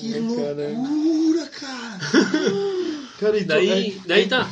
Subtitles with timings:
[0.00, 1.98] Que loucura, cara.
[3.18, 4.50] Cara, então, Daí, daí tá.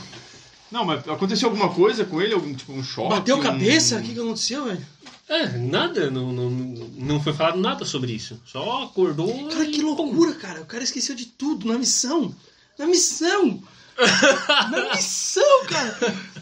[0.73, 2.33] Não, mas aconteceu alguma coisa com ele?
[2.33, 3.11] Algum tipo um choque?
[3.11, 3.99] Bateu um- cabeça?
[3.99, 4.87] O que, que aconteceu, velho?
[5.29, 8.41] É, nada, não, não, não foi falado nada sobre isso.
[8.47, 9.49] Só acordou.
[9.49, 10.63] Cara, e- que loucura, cara.
[10.63, 12.35] O cara esqueceu de tudo na missão.
[12.79, 13.63] Na missão.
[14.73, 15.97] Na missão, cara.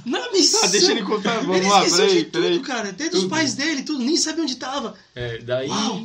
[0.07, 0.61] Na missão.
[0.65, 1.41] Ah, deixa ele contar.
[1.41, 2.89] Vamos Ele lá, esqueceu peraí, de tudo, cara.
[2.91, 3.31] Até dos Tudo.
[3.31, 4.03] pais dele, tudo.
[4.03, 4.95] Nem sabia onde tava.
[5.15, 5.69] É, daí.
[5.69, 6.05] Uau.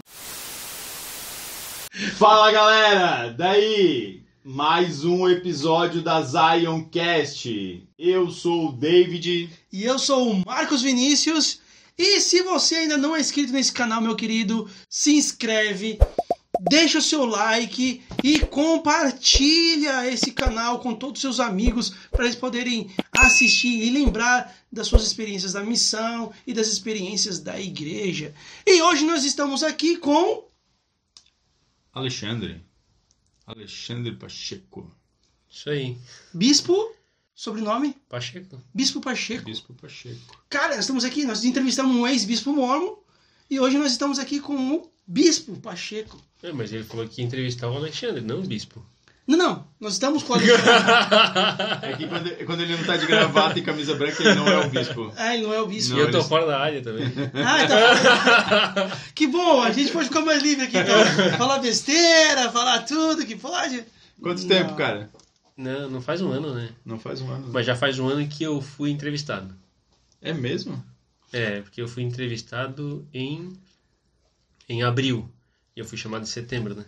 [2.16, 3.34] Fala galera!
[3.36, 7.84] Daí, mais um episódio da Zion Cast.
[7.98, 9.50] Eu sou o David.
[9.74, 11.60] E eu sou o Marcos Vinícius.
[11.98, 15.98] E se você ainda não é inscrito nesse canal, meu querido, se inscreve,
[16.70, 22.36] deixa o seu like e compartilha esse canal com todos os seus amigos para eles
[22.36, 28.36] poderem assistir e lembrar das suas experiências da missão e das experiências da igreja.
[28.68, 30.47] E hoje nós estamos aqui com
[31.98, 32.62] Alexandre.
[33.46, 34.92] Alexandre Pacheco.
[35.50, 35.98] Isso aí.
[36.34, 36.96] Bispo,
[37.34, 38.62] sobrenome, Pacheco.
[38.74, 39.46] Bispo Pacheco.
[39.46, 40.44] Bispo Pacheco.
[40.50, 42.98] Cara, nós estamos aqui, nós entrevistamos um ex-bispo mormon
[43.50, 46.22] e hoje nós estamos aqui com o Bispo Pacheco.
[46.44, 48.86] É, mas ele falou que ia entrevistar o Alexandre, não o bispo.
[49.28, 50.64] Não, não, nós estamos Alexandre.
[51.82, 54.66] É que quando, quando ele não tá de gravata e camisa branca, ele não é
[54.66, 55.12] o bispo.
[55.18, 55.96] ah, ele não é o bispo.
[55.96, 57.12] e eu tô eles- fora da área também.
[57.46, 60.78] Ah, tá Que bom, a gente pode ficar mais livre aqui.
[60.78, 61.38] Então.
[61.38, 63.84] Falar besteira, falar tudo que pode.
[64.22, 64.48] Quanto Não.
[64.48, 65.10] tempo, cara?
[65.58, 66.70] Não, não faz um ano, né?
[66.86, 67.50] Não faz um ano.
[67.52, 69.54] Mas já faz um ano que eu fui entrevistado.
[70.22, 70.82] É mesmo?
[71.34, 73.52] É, porque eu fui entrevistado em,
[74.70, 75.30] em abril.
[75.76, 76.86] E eu fui chamado em setembro, né?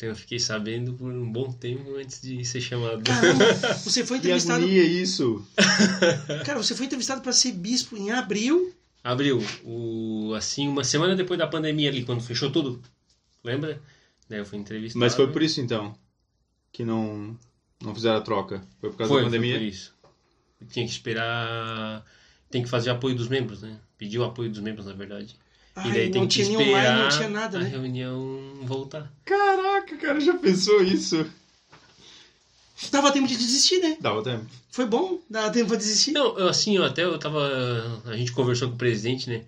[0.00, 3.02] Eu fiquei sabendo por um bom tempo antes de ser chamado.
[3.02, 3.44] Caramba,
[3.82, 4.62] você foi Que entrevistado.
[4.62, 5.44] agonia isso.
[6.46, 8.72] Cara, você foi entrevistado para ser bispo em abril.
[9.02, 12.80] Abril, o, assim, uma semana depois da pandemia ali, quando fechou tudo.
[13.42, 13.80] Lembra?
[14.28, 15.00] Daí eu fui entrevistado.
[15.00, 15.96] Mas foi por isso então
[16.70, 17.36] que não,
[17.82, 18.62] não fizeram a troca.
[18.80, 19.54] Foi por causa Foi, da pandemia?
[19.54, 19.94] Foi por isso.
[20.60, 22.04] Eu tinha que esperar.
[22.50, 23.78] Tem que fazer apoio dos membros, né?
[23.96, 25.36] Pedir o apoio dos membros, na verdade.
[25.78, 27.68] Ai, e daí tem não que esperar online, não tinha nada, a né?
[27.68, 29.12] reunião voltar.
[29.24, 31.24] Caraca, cara, já pensou isso?
[32.90, 33.96] Dava tempo de desistir, né?
[34.00, 34.46] Dava tempo.
[34.70, 36.12] Foi bom, dava tempo pra desistir.
[36.12, 38.02] Não, eu, assim, eu até eu tava.
[38.06, 39.42] A gente conversou com o presidente, né?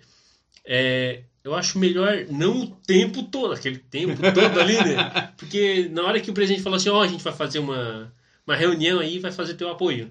[0.65, 5.31] É, eu acho melhor não o tempo todo, aquele tempo todo ali, né?
[5.37, 8.13] Porque na hora que o presidente falou assim, ó, a gente vai fazer uma,
[8.45, 10.09] uma reunião aí vai fazer teu apoio.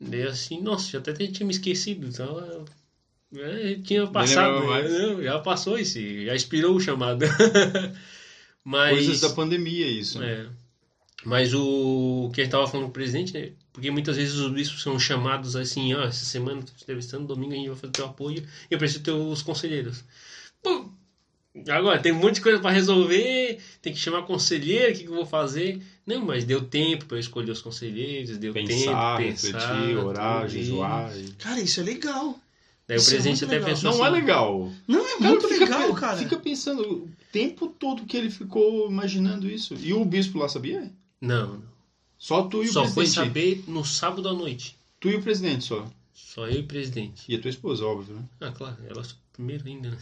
[0.00, 2.64] Daí assim, nossa, já até tinha me esquecido, então.
[3.40, 4.88] É, tinha passado, né?
[4.88, 7.24] Não, já passou esse, já expirou o chamado.
[8.64, 8.92] Mas.
[8.92, 10.22] Coisas da pandemia, isso.
[10.22, 10.46] É.
[11.24, 13.52] Mas o, que a gente tava falando com o presidente, né?
[13.72, 17.56] Porque muitas vezes os bispos são chamados assim, ó, essa semana te entrevistando, domingo a
[17.56, 20.04] gente vai fazer teu apoio e eu preciso ter os conselheiros.
[20.62, 20.90] Pô,
[21.68, 25.10] agora tem um monte de coisa para resolver, tem que chamar conselheiro, o que, que
[25.10, 25.80] eu vou fazer?
[26.06, 30.48] Não, mas deu tempo para eu escolher os conselheiros, deu Pensar, tempo, pensar, refletir, orar,
[30.48, 31.16] jejuar.
[31.16, 32.38] e- Cara, isso é legal.
[32.86, 33.70] Daí o Isso é presidente muito até legal.
[33.70, 34.72] pensou Não é assim, legal.
[34.86, 36.16] Não, é Cara, muito fica, legal, cara.
[36.18, 39.74] Fica pensando o tempo todo que ele ficou imaginando isso.
[39.74, 40.92] E o bispo lá sabia?
[41.20, 41.74] Não, não.
[42.18, 43.14] Só tu e o Só foi presidente.
[43.28, 44.78] saber no sábado à noite.
[45.00, 45.86] Tu e o presidente só.
[46.14, 47.22] Só eu e o presidente.
[47.28, 48.22] E a tua esposa, óbvio, né?
[48.40, 49.02] Ah, claro, ela
[49.32, 49.98] primeiro ainda, né?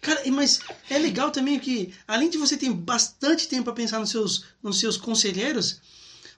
[0.00, 3.98] Cara, e- mas é legal também que, além de você ter bastante tempo para pensar
[3.98, 5.80] nos seus, nos seus conselheiros,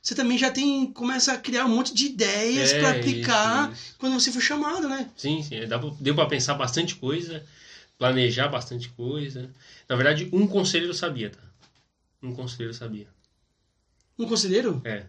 [0.06, 3.82] você também já tem começa a criar um monte de ideias É, para aplicar isso,
[3.82, 3.94] isso.
[3.98, 5.10] quando você for chamado, né?
[5.16, 5.56] Sim, sim.
[5.98, 7.44] Deu para pensar bastante coisa,
[7.98, 9.50] planejar bastante coisa.
[9.88, 11.40] Na verdade, um conselheiro sabia, tá?
[12.22, 13.08] Um conselheiro sabia.
[14.16, 14.80] Um conselheiro?
[14.84, 15.06] É.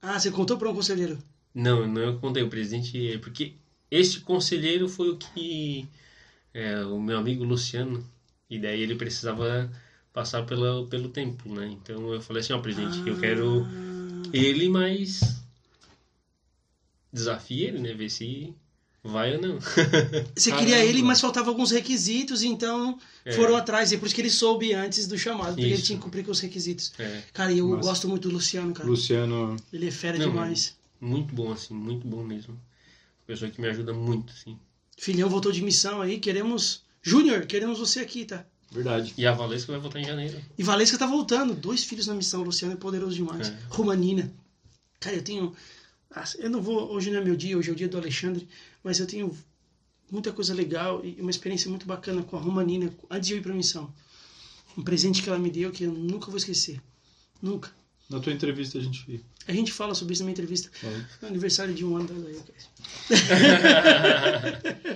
[0.00, 1.22] Ah, você contou para um conselheiro.
[1.54, 2.42] Não, não eu contei.
[2.42, 3.18] O presidente.
[3.22, 3.52] Porque
[3.92, 5.86] este conselheiro foi o que.
[6.52, 8.04] é, o meu amigo Luciano.
[8.50, 9.70] E daí ele precisava
[10.12, 11.68] passar pela, pelo templo, né?
[11.68, 13.91] Então eu falei assim: ó, presidente, eu quero Ah,
[14.32, 15.20] ele, mas.
[17.12, 17.92] Desafie ele, né?
[17.94, 18.54] Ver se
[19.04, 19.58] vai ou não.
[20.34, 20.66] Você Caramba.
[20.70, 23.32] queria ele, mas faltava alguns requisitos, então É.
[23.32, 23.92] foram atrás.
[23.92, 25.84] E é por isso que ele soube antes do chamado, porque ele Isso.
[25.84, 26.92] tinha que cumprir com os requisitos.
[26.98, 27.22] É.
[27.32, 28.88] Cara, e eu gosto muito do Luciano, cara.
[28.88, 29.56] Luciano.
[29.72, 30.76] Ele é fera Não, demais.
[31.00, 32.58] Muito bom, assim, muito bom mesmo.
[33.26, 34.56] Pessoa que me ajuda muito, assim.
[34.96, 36.82] Filhão voltou de missão aí, queremos.
[37.02, 38.46] Júnior, queremos você aqui, tá?
[38.72, 39.12] Verdade.
[39.18, 40.40] E a Valesca vai voltar em janeiro.
[40.56, 43.48] E Valesca tá voltando, dois filhos na missão, o Luciano é poderoso demais.
[43.48, 43.58] É.
[43.68, 44.32] Romanina.
[44.98, 45.54] Cara, eu tenho.
[46.10, 46.90] ah, Eu não vou.
[46.90, 48.48] Hoje não é meu dia, hoje é o dia do Alexandre,
[48.82, 49.36] mas eu tenho
[50.10, 53.42] muita coisa legal e uma experiência muito bacana com a Romanina antes de eu ir
[53.42, 53.92] pra missão.
[54.76, 56.80] Um presente que ela me deu que eu nunca vou esquecer.
[57.42, 57.70] Nunca.
[58.08, 59.22] Na tua entrevista a gente.
[59.46, 60.70] A gente fala sobre isso na minha entrevista.
[60.72, 60.96] falou.
[61.20, 62.14] No aniversário de um ano da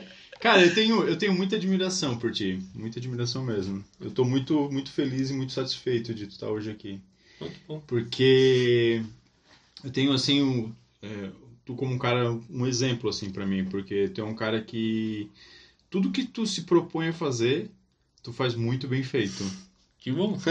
[0.41, 2.61] Cara, eu tenho, eu tenho muita admiração por ti.
[2.75, 3.85] Muita admiração mesmo.
[4.01, 7.01] Eu tô muito, muito feliz e muito satisfeito de tu estar hoje aqui.
[7.41, 7.81] Muito bom.
[7.87, 9.03] Porque
[9.83, 11.31] eu tenho, assim, um, é,
[11.65, 13.65] tu como um cara, um exemplo, assim, para mim.
[13.65, 15.31] Porque tu é um cara que...
[15.89, 17.71] Tudo que tu se propõe a fazer,
[18.23, 19.45] tu faz muito bem feito.
[19.99, 20.39] Que bom.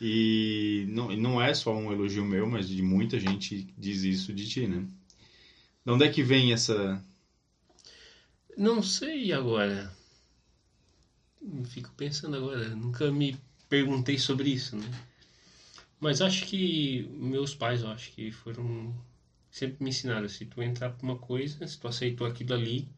[0.00, 4.48] E não, não é só um elogio meu, mas de muita gente diz isso de
[4.48, 4.86] ti, né?
[5.84, 7.02] De onde é que vem essa...
[8.58, 9.90] Não sei agora.
[11.66, 12.68] Fico pensando agora.
[12.70, 13.38] Nunca me
[13.68, 14.90] perguntei sobre isso, né?
[16.00, 18.92] Mas acho que meus pais, eu acho que foram
[19.50, 22.88] sempre me ensinaram, se tu entrar pra uma coisa, se tu aceitou aquilo ali,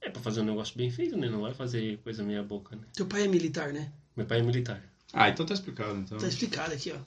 [0.00, 1.28] é pra fazer um negócio bem feito, né?
[1.28, 2.82] Não vai fazer coisa meia boca, né?
[2.94, 3.92] Teu pai é militar, né?
[4.16, 4.82] Meu pai é militar.
[5.12, 6.16] Ah, então tá explicado, então.
[6.18, 6.98] Tá explicado aqui, ó.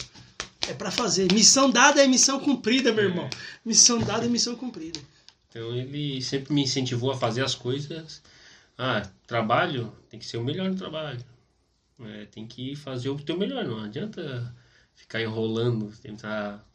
[0.70, 1.32] É pra fazer.
[1.34, 3.08] Missão dada é missão cumprida, meu É.
[3.08, 3.30] irmão.
[3.66, 5.00] Missão dada é missão cumprida.
[5.54, 8.24] Então ele sempre me incentivou a fazer as coisas.
[8.76, 11.24] Ah, trabalho, tem que ser o melhor no trabalho.
[12.00, 14.54] É, tem que fazer o teu melhor, não adianta
[14.96, 16.66] ficar enrolando, tentar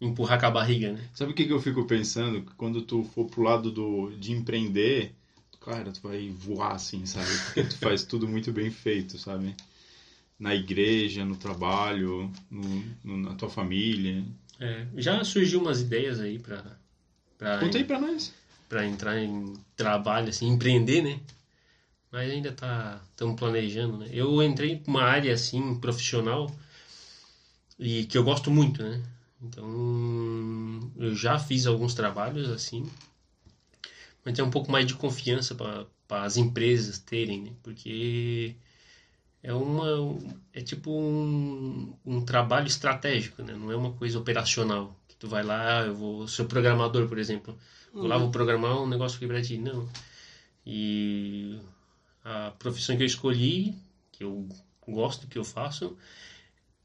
[0.00, 1.10] empurrar com a barriga, né?
[1.14, 2.42] Sabe o que, que eu fico pensando?
[2.42, 5.12] Que Quando tu for pro lado do, de empreender,
[5.60, 7.26] cara, tu vai voar assim, sabe?
[7.44, 9.54] Porque tu faz tudo muito bem feito, sabe?
[10.38, 14.24] Na igreja, no trabalho, no, no- na tua família.
[14.58, 16.78] É, já surgiu umas ideias aí pra,
[17.42, 18.32] pra, Conta aí pra nós.
[18.68, 21.20] pra entrar em trabalho, assim, empreender, né?
[22.10, 24.08] Mas ainda tá estamos planejando, né?
[24.12, 26.54] Eu entrei pra uma área assim profissional
[27.78, 29.02] e que eu gosto muito, né?
[29.42, 32.88] Então eu já fiz alguns trabalhos assim,
[34.24, 35.86] mas é um pouco mais de confiança para
[36.22, 37.50] as empresas terem, né?
[37.62, 38.54] Porque
[39.42, 40.16] é uma
[40.52, 43.54] é tipo um, um trabalho estratégico, né?
[43.54, 47.56] Não é uma coisa operacional tu vai lá, ah, eu vou ser programador, por exemplo,
[47.94, 49.88] vou lá vou programar um negócio aqui pra ti, não.
[50.66, 51.60] E
[52.24, 53.72] a profissão que eu escolhi,
[54.10, 54.48] que eu
[54.84, 55.96] gosto que eu faço,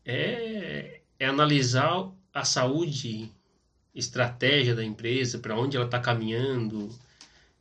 [0.06, 3.32] é, é analisar a saúde,
[3.96, 6.90] estratégia da empresa, para onde ela está caminhando.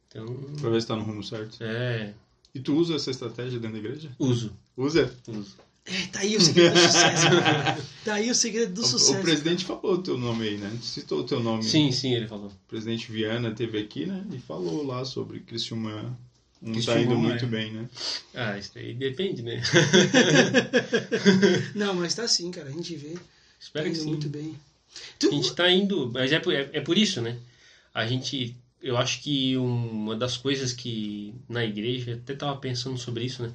[0.09, 0.27] Então,
[0.61, 1.57] Pra ver se tá no rumo certo.
[1.63, 2.13] é,
[2.55, 4.11] E tu usa essa estratégia dentro da igreja?
[4.19, 5.11] uso, Usa?
[5.27, 5.57] uso.
[5.87, 7.31] É, tá aí o segredo do sucesso.
[7.31, 7.79] cara.
[8.05, 9.21] tá aí o segredo do O- sucesso.
[9.21, 10.77] O, presidente falou o teu nome aí, né?
[10.83, 11.63] Citou o teu nome.
[11.63, 12.49] Sim, sim, ele falou.
[12.49, 14.25] O presidente Viana teve aqui, né?
[14.33, 16.19] E falou lá sobre Criciúma.
[16.61, 17.17] Não tá indo é.
[17.17, 17.89] muito bem, né?
[18.35, 19.63] Ah, isso aí depende, né?
[21.75, 22.69] Não, mas tá sim, cara.
[22.69, 23.11] A gente vê.
[23.11, 23.21] Tá
[23.61, 24.09] Espero que indo sim.
[24.09, 24.57] muito bem.
[24.95, 27.37] A Tu, gente tá indo, mas é por, é, é por isso, né?
[27.95, 33.25] A gente, eu acho que uma das coisas que na igreja, até tava pensando sobre
[33.25, 33.53] isso, né?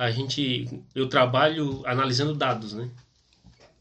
[0.00, 2.88] A gente, eu trabalho analisando dados, né?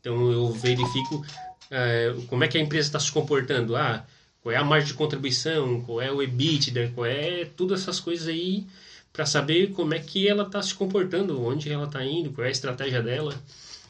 [0.02, 1.26] Então eu verifico
[1.72, 3.74] eh, como é que a empresa está se comportando.
[3.74, 4.06] Ah,
[4.42, 8.28] qual é a margem de contribuição, qual é o EBITDA, qual é todas essas coisas
[8.28, 8.68] aí
[9.14, 12.50] para saber como é que ela está se comportando, onde ela está indo, qual é
[12.50, 13.34] a estratégia dela.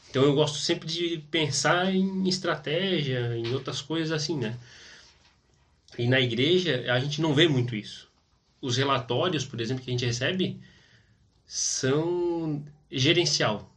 [0.08, 4.56] Então eu gosto sempre de pensar em estratégia, em outras coisas assim, né?
[5.98, 8.08] E na igreja a gente não vê muito isso.
[8.62, 10.60] Os relatórios, por exemplo, que a gente recebe
[11.52, 13.74] são gerencial.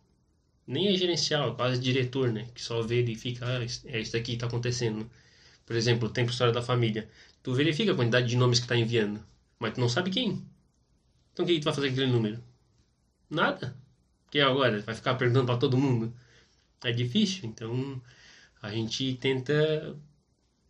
[0.68, 2.48] Nem é gerencial, é quase diretor, né?
[2.56, 5.10] Que só verifica, ah, é isso daqui que está acontecendo.
[5.66, 7.10] Por exemplo, o tempo história da família.
[7.44, 9.24] Tu verifica a quantidade de nomes que está enviando,
[9.60, 10.46] mas tu não sabe quem.
[11.34, 12.44] Então o que que tu vai fazer com aquele número?
[13.30, 13.76] Nada.
[14.26, 16.14] Porque agora vai ficar perguntando para todo mundo.
[16.84, 18.02] É difícil, então
[18.62, 19.98] a gente tenta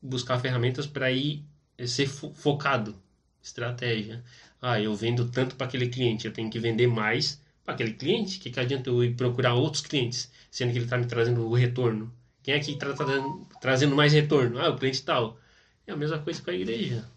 [0.01, 1.45] buscar ferramentas para ir
[1.87, 3.01] ser fo- focado,
[3.43, 4.23] estratégia.
[4.61, 8.39] Ah, eu vendo tanto para aquele cliente, eu tenho que vender mais para aquele cliente.
[8.39, 11.53] Que que adianta eu ir procurar outros clientes, sendo que ele está me trazendo o
[11.53, 12.11] retorno?
[12.41, 14.59] Quem é que está trazendo, trazendo mais retorno?
[14.59, 15.37] Ah, o cliente tal.
[15.85, 17.07] É a mesma coisa com a igreja.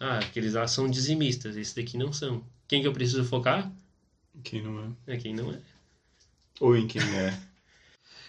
[0.00, 2.44] Ah, aqueles lá são dizimistas, esses daqui não são.
[2.66, 3.70] Quem que eu preciso focar?
[4.44, 5.14] Quem não é?
[5.14, 5.60] É quem não é.
[6.60, 7.38] Ou em quem é.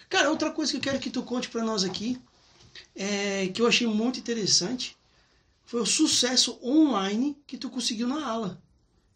[0.09, 2.19] Cara, outra coisa que eu quero que tu conte pra nós aqui,
[2.95, 4.97] é, que eu achei muito interessante,
[5.69, 8.59] foi o sucesso online que tu conseguiu na ala.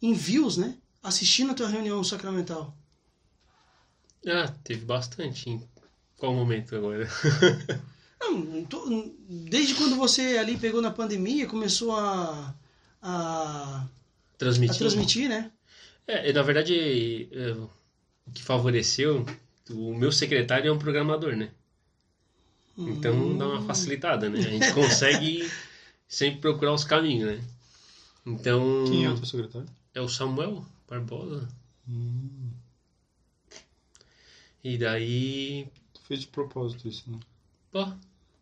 [0.00, 0.78] Em views, né?
[1.02, 2.72] Assistindo a tua reunião sacramental.
[4.24, 5.50] Ah, teve bastante.
[5.50, 5.60] Em
[6.16, 7.08] qual momento agora?
[8.22, 8.86] Não, tô-
[9.28, 12.54] desde quando você ali pegou na pandemia, começou a,
[13.02, 13.88] a, a
[14.38, 14.78] Transmitindo.
[14.78, 15.50] transmitir, né?
[16.06, 17.68] É, na verdade, é, o
[18.32, 19.26] que favoreceu,
[19.70, 21.50] o meu secretário é um programador, né?
[22.78, 24.38] Então dá uma facilitada, né?
[24.38, 25.50] A gente consegue
[26.08, 27.44] sempre procurar os caminhos, né?
[28.26, 29.68] Então, Quem é o teu secretário?
[29.94, 31.48] é o Samuel Barbosa.
[34.62, 37.18] E daí, Tu fez de propósito isso, né?
[37.70, 37.86] pô,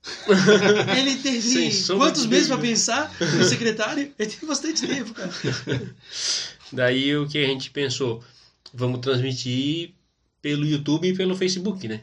[0.97, 2.73] Ele teve quantos de meses pra dúvida.
[2.75, 3.13] pensar?
[3.41, 4.13] O secretário?
[4.19, 5.31] Ele teve bastante tempo, cara.
[6.73, 8.23] Daí o que a gente pensou?
[8.75, 9.95] Vamos transmitir
[10.41, 12.03] pelo YouTube e pelo Facebook, né?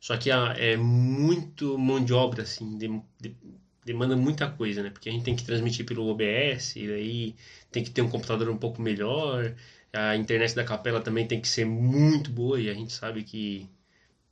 [0.00, 3.36] Só que ah, é muito mão de obra, assim, dem- de-
[3.84, 4.90] demanda muita coisa, né?
[4.90, 7.34] Porque a gente tem que transmitir pelo OBS, e daí
[7.70, 9.54] tem que ter um computador um pouco melhor,
[9.92, 13.68] a internet da capela também tem que ser muito boa, e a gente sabe que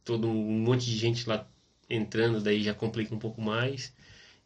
[0.04, 1.46] todo um monte de gente lá
[1.88, 3.92] entrando, daí já complica um pouco mais.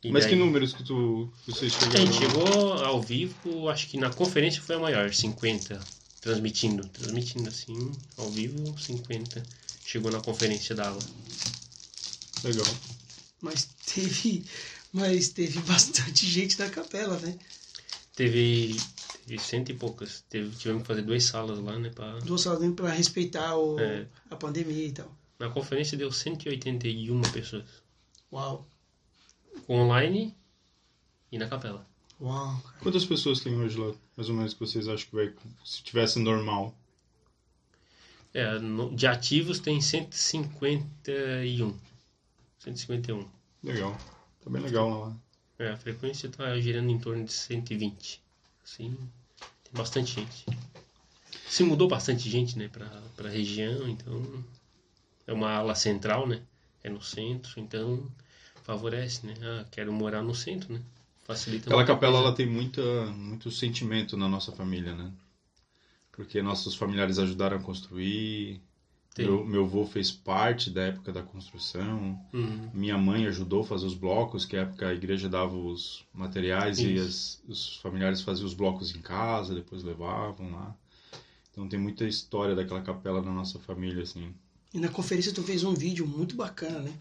[0.05, 1.97] E Mas que daí- números que tu você a chegou?
[1.97, 5.87] gente chegou ao vivo, acho que na conferência foi a maior, 50,
[6.21, 6.89] transmitindo.
[6.89, 9.47] Transmitindo assim, ao vivo, 50.
[9.85, 11.05] Chegou na conferência da aula.
[12.43, 12.67] Legal.
[13.41, 14.45] Mas teve,
[14.93, 17.39] mas teve bastante gente na capela, né?
[18.15, 18.77] Teve,
[19.27, 20.23] teve cento e poucas.
[20.29, 21.91] Teve, tivemos que fazer duas salas lá, né?
[21.91, 22.19] Pra...
[22.21, 24.07] Duas salas para respeitar o, É.
[24.31, 25.11] a pandemia e tal.
[25.39, 27.65] Na conferência deu 181 pessoas.
[28.33, 28.67] Uau.
[29.69, 30.35] Online
[31.31, 31.87] e na capela.
[32.21, 32.79] Uau, cara.
[32.81, 33.93] Quantas pessoas tem hoje lá?
[34.17, 35.33] Mais ou menos que vocês acham que vai
[35.65, 36.75] se tivesse normal?
[38.35, 41.77] É, no- de ativos tem 151.
[42.59, 43.27] 151.
[43.63, 43.99] Legal.
[44.45, 45.17] Tá bem legal lá.
[45.59, 48.21] É, a frequência tá girando em torno de 120.
[48.65, 48.97] Assim,
[49.65, 50.47] tem bastante gente.
[51.47, 54.45] Se mudou bastante gente, né, pra, pra região, então
[55.27, 56.43] é uma ala central, né?
[56.83, 58.11] É no centro, então
[58.65, 59.35] favorece, né?
[59.43, 60.81] Ah, quero morar no centro, né?
[61.25, 62.27] Facilita Aquela capela coisa.
[62.29, 62.83] ela tem muita,
[63.13, 65.13] muito sentimento na nossa família, né?
[66.11, 68.61] Porque nossos familiares ajudaram a construir.
[69.15, 69.27] Tem.
[69.27, 72.19] Meu, meu avô fez parte da época da construção.
[72.33, 72.71] Uhum.
[72.73, 76.79] Minha mãe ajudou a fazer os blocos, que na época a igreja dava os materiais
[76.79, 80.75] e as- os familiares faziam os blocos em casa, depois levavam lá.
[81.51, 84.33] Então tem muita história daquela capela na nossa família, assim.
[84.73, 86.93] E na conferência tu fez um vídeo muito bacana, né?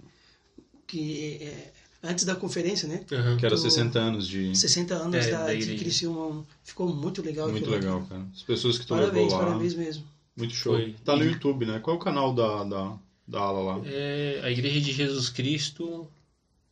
[0.85, 1.71] Que é,
[2.03, 3.05] antes da conferência, né?
[3.09, 3.37] Aham.
[3.37, 4.53] Que era Do- 60 anos de...
[4.57, 5.77] 60 anos É, da, da de.
[5.77, 6.45] Criciúma.
[6.63, 7.49] Ficou muito legal.
[7.49, 8.25] Muito legal, cara.
[8.35, 9.45] As pessoas que tu Parabéns, levou lá.
[9.45, 10.03] parabéns mesmo.
[10.41, 10.73] Muito show.
[10.75, 10.95] Foi.
[11.05, 11.79] Tá no E- YouTube, né?
[11.79, 13.81] Qual é o canal da, da, da ala lá?
[13.85, 16.07] É a Igreja de Jesus Cristo,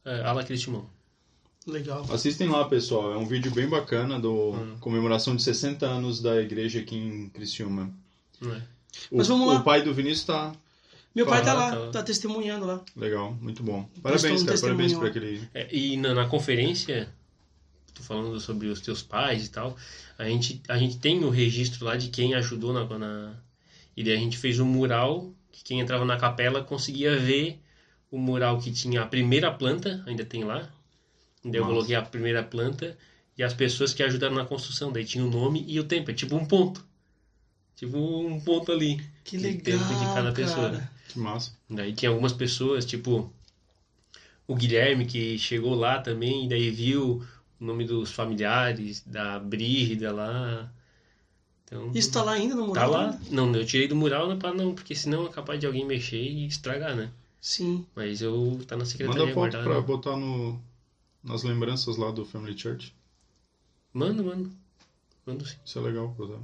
[0.05, 0.85] é, Ala Cristimão.
[1.67, 2.05] Legal.
[2.11, 3.13] Assistem lá, pessoal.
[3.13, 4.77] É um vídeo bem bacana do Hum.
[4.79, 7.91] comemoração de 60 anos da igreja aqui em Criciúma.
[8.41, 8.61] É?
[9.11, 9.59] O, Mas vamos lá.
[9.59, 10.51] o pai do Vinícius tá
[11.13, 11.91] Meu pai tá Tá, lá, tá lá.
[11.91, 12.81] tá testemunhando lá.
[12.95, 13.87] legal, muito bom.
[14.01, 14.59] Parabéns, cara.
[14.59, 15.47] Parabéns por aquele.
[15.53, 17.09] É, e na, na conferência,
[17.93, 19.75] tô falando sobre os teus pais e tal,
[20.17, 23.33] a gente, a gente tem o registro lá de quem ajudou na, na...
[23.99, 27.59] E daí a gente fez um mural, que quem entrava na capela conseguia ver
[28.09, 30.71] o mural que tinha a primeira planta, ainda tem lá.
[31.43, 32.97] Daí eu coloquei a primeira planta
[33.37, 34.89] e as pessoas que ajudaram na construção.
[34.89, 36.81] Daí tinha o nome e o tempo, é tipo um ponto.
[37.75, 39.05] Tipo um ponto ali.
[39.25, 40.69] Que de legal, tempo de cada pessoa.
[40.71, 40.91] cara.
[41.09, 41.51] Que massa.
[41.69, 43.29] Daí tinha algumas pessoas, tipo
[44.47, 47.21] o Guilherme, que chegou lá também, e daí viu
[47.59, 50.71] o nome dos familiares, da Brígida lá.
[51.89, 52.91] Então, Isso tá lá ainda no tá mural?
[52.91, 53.19] lá.
[53.29, 56.21] Não, eu tirei do mural não, pra não, porque senão é capaz de alguém mexer
[56.21, 57.09] e estragar, né?
[57.41, 57.85] Sim.
[57.95, 60.59] Mas eu tá na secretaria Manda foto pra botar no,
[61.23, 62.93] nas lembranças lá do Family Church.
[63.93, 64.51] Manda, mano.
[65.25, 65.55] Manda sim.
[65.65, 66.09] Isso é legal.
[66.09, 66.41] Boa.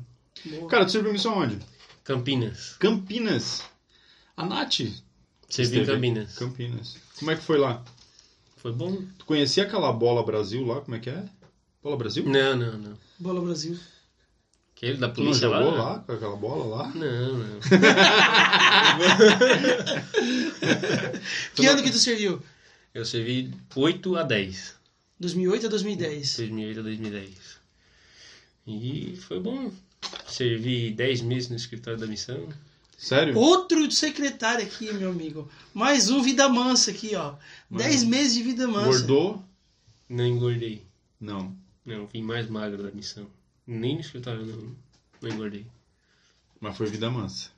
[0.69, 1.59] Cara, tu serviu missão onde?
[2.03, 2.75] Campinas.
[2.79, 3.63] Campinas.
[4.37, 4.79] A Nath.
[5.47, 6.35] Você viu esteve- Campinas.
[6.37, 6.97] Campinas.
[7.19, 7.83] Como é que foi lá?
[8.57, 9.03] Foi bom?
[9.17, 10.81] Tu conhecia aquela bola Brasil lá?
[10.81, 11.23] Como é que é?
[11.83, 12.25] Bola Brasil?
[12.25, 12.97] Não, não, não.
[13.19, 13.77] Bola Brasil.
[14.75, 15.83] Aquele da Tu não polícia jogou lá?
[15.83, 16.87] lá com aquela bola lá?
[16.93, 17.59] Não, não.
[21.55, 22.41] Que ano que tu serviu?
[22.93, 24.75] Eu servi 8 a 10.
[25.19, 26.37] 2008 a 2010.
[26.37, 27.29] 2008 a 2010.
[28.67, 29.71] E foi bom.
[30.27, 32.49] Servi 10 meses no escritório da missão.
[32.97, 33.37] Sério?
[33.37, 35.49] Outro secretário aqui, meu amigo.
[35.73, 37.35] Mais um Vida Mansa aqui, ó.
[37.69, 37.83] Mano.
[37.83, 38.87] 10 meses de Vida Mansa.
[38.89, 39.43] Engordou?
[40.09, 40.83] Não engordei.
[41.19, 41.55] Não.
[41.85, 43.27] Não, vim mais magro da missão.
[43.67, 44.75] Nem no escritório não,
[45.21, 45.65] não engordei.
[46.59, 47.49] Mas foi vida mansa.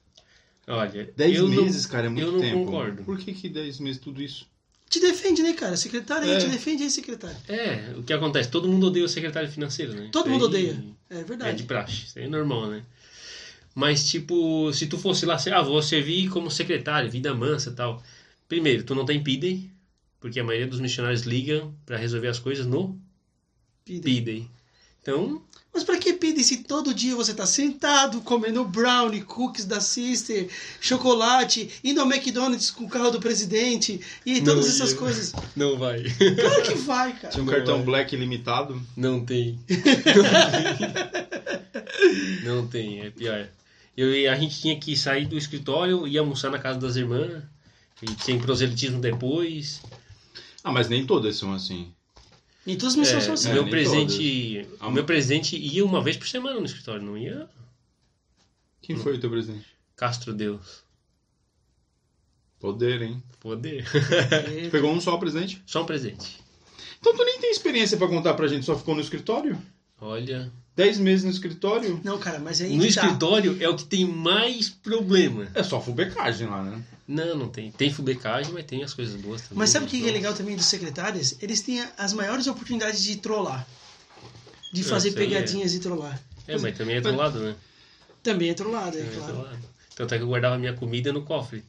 [0.68, 2.66] Olha, 10 eu não- meses, cara, é muito eu não tempo.
[2.66, 3.04] concordo.
[3.04, 4.48] Por que que 10 meses tudo isso?
[4.90, 5.76] Te defende, né, cara?
[5.78, 6.38] Secretário aí, É.
[6.40, 7.38] te defende aí, secretário.
[7.48, 8.50] É, o que acontece?
[8.50, 10.10] Todo mundo odeia o secretário financeiro, né?
[10.12, 10.84] Todo Isso mundo aí odeia.
[11.10, 11.58] É É verdade.
[11.58, 12.84] de praxe, isso aí é normal, né?
[13.76, 17.74] Mas, tipo, se tu fosse lá, sei ah, vou servir como secretário, vida mansa e
[17.74, 18.02] tal.
[18.48, 19.70] Primeiro, tu não tem PIDEI,
[20.20, 23.00] porque a maioria dos missionários ligam pra resolver as coisas no
[23.86, 24.02] Pide.
[24.02, 24.50] PIDEI.
[25.02, 25.46] Então,
[25.78, 30.50] Mas pra que pide se todo dia você tá sentado comendo brownie, cookies da Sister,
[30.82, 35.34] chocolate, indo ao McDonald's com o carro do presidente e todas Não essas coisas?
[35.56, 36.02] não vai.
[36.02, 37.28] Claro que vai, cara.
[37.28, 37.86] Tinha um Não cartão vai.
[37.86, 38.82] black limitado.
[38.96, 39.60] Não tem.
[42.44, 43.48] não tem, é pior.
[43.96, 47.44] Eu, e a gente tinha que sair do escritório e almoçar na casa das irmãs.
[48.02, 49.80] E tem proselitismo depois.
[50.64, 51.94] Ah, mas nem todas são assim.
[52.68, 53.54] E todas as missões É, são assim.
[53.54, 54.68] meu nem presente.
[54.82, 57.48] O meu presente ia uma vez por semana no escritório, não ia?
[58.82, 59.66] Quem foi o teu presente?
[59.96, 60.84] Castro Deus.
[62.60, 63.24] Poder, hein?
[63.40, 63.86] Poder.
[64.72, 65.62] Pegou um só presente?
[65.66, 66.40] Só um presente.
[67.00, 69.58] Então tu nem tem experiência pra contar pra gente, só ficou no escritório?
[70.02, 70.52] Olha.
[70.76, 72.00] Dez meses no escritório?
[72.04, 72.88] Não, cara, mas aí No tá.
[72.88, 75.48] escritório é o que tem mais problema.
[75.56, 76.84] É só fubecagem lá, né?
[77.08, 77.72] Não, não tem.
[77.72, 79.60] Tem fubecagem, mas tem as coisas boas também.
[79.60, 81.36] Mas sabe o que é Então, legal também dos secretários?
[81.42, 83.66] Eles têm as maiores oportunidades de trollar.
[84.74, 85.28] De fazer Essa aí é.
[85.28, 86.20] pegadinhas e trollar.
[86.46, 87.56] É, mas também é trollado, né?
[88.22, 89.34] Também é trollado, é Também é claro.
[89.34, 89.60] trollado.
[89.96, 91.64] Tanto é que eu guardava minha comida no cofre.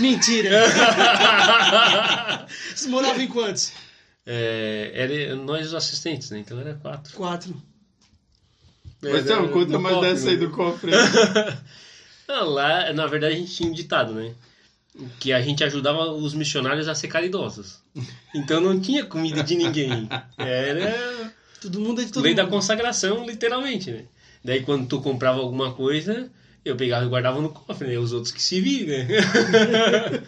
[0.00, 0.50] Mentira!
[2.48, 3.72] Vocês moravam em quantos?
[4.24, 6.38] É, era nós os assistentes, né?
[6.38, 7.14] Então era quatro.
[7.14, 7.62] Quatro.
[9.00, 10.46] Mas Era então, conta mais cofre, dessa aí né?
[10.46, 10.90] do cofre.
[12.26, 14.34] Ah, lá, na verdade, a gente tinha um ditado, né?
[15.20, 17.80] Que a gente ajudava os missionários a ser caridosos.
[18.34, 20.08] Então não tinha comida de ninguém.
[20.36, 22.52] Era Todo mundo é de todo lei da mundo.
[22.52, 24.04] consagração, literalmente, né?
[24.44, 26.30] Daí quando tu comprava alguma coisa,
[26.64, 27.98] eu pegava e guardava no cofre, né?
[27.98, 29.18] Os outros que se virem, né?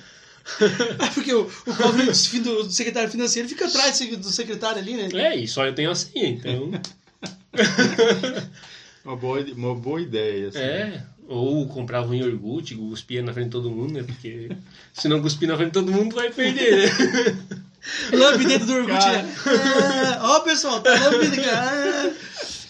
[0.99, 5.09] Ah, porque o, o cofre do, do secretário financeiro fica atrás do secretário ali, né?
[5.13, 6.71] É, e só eu tenho a senha, então.
[9.05, 10.59] Uma boa, uma boa ideia, assim.
[10.59, 11.03] É.
[11.33, 14.03] Ou comprava um iogurte, cuspia na frente de todo mundo, né?
[14.03, 14.51] Porque
[14.93, 17.61] se não cuspir na frente de todo mundo, vai perder, né?
[18.13, 19.23] Lambe dentro do Cara.
[19.23, 19.35] né?
[20.19, 22.15] Ah, Ó, pessoal, tá lambendo, cara.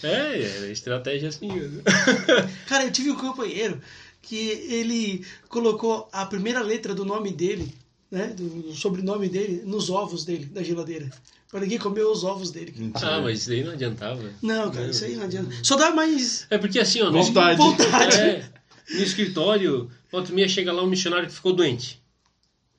[0.03, 1.49] É, era estratégia assim.
[2.67, 3.81] Cara, eu tive um companheiro
[4.21, 4.35] que
[4.69, 7.71] ele colocou a primeira letra do nome dele,
[8.09, 8.27] né?
[8.35, 11.09] Do, sobrenome dele, nos ovos dele, da geladeira.
[11.51, 12.73] Pra ninguém comer os ovos dele.
[12.77, 13.15] Mentira.
[13.17, 14.23] Ah, mas isso aí não adiantava.
[14.41, 15.49] Não, cara, isso aí não adianta.
[15.61, 17.11] Só dá mais É porque assim, ó.
[17.11, 17.57] no- Vontade.
[17.57, 18.17] vontade.
[18.17, 18.45] É,
[18.89, 22.01] no escritório, volta meia chega lá um missionário que ficou doente.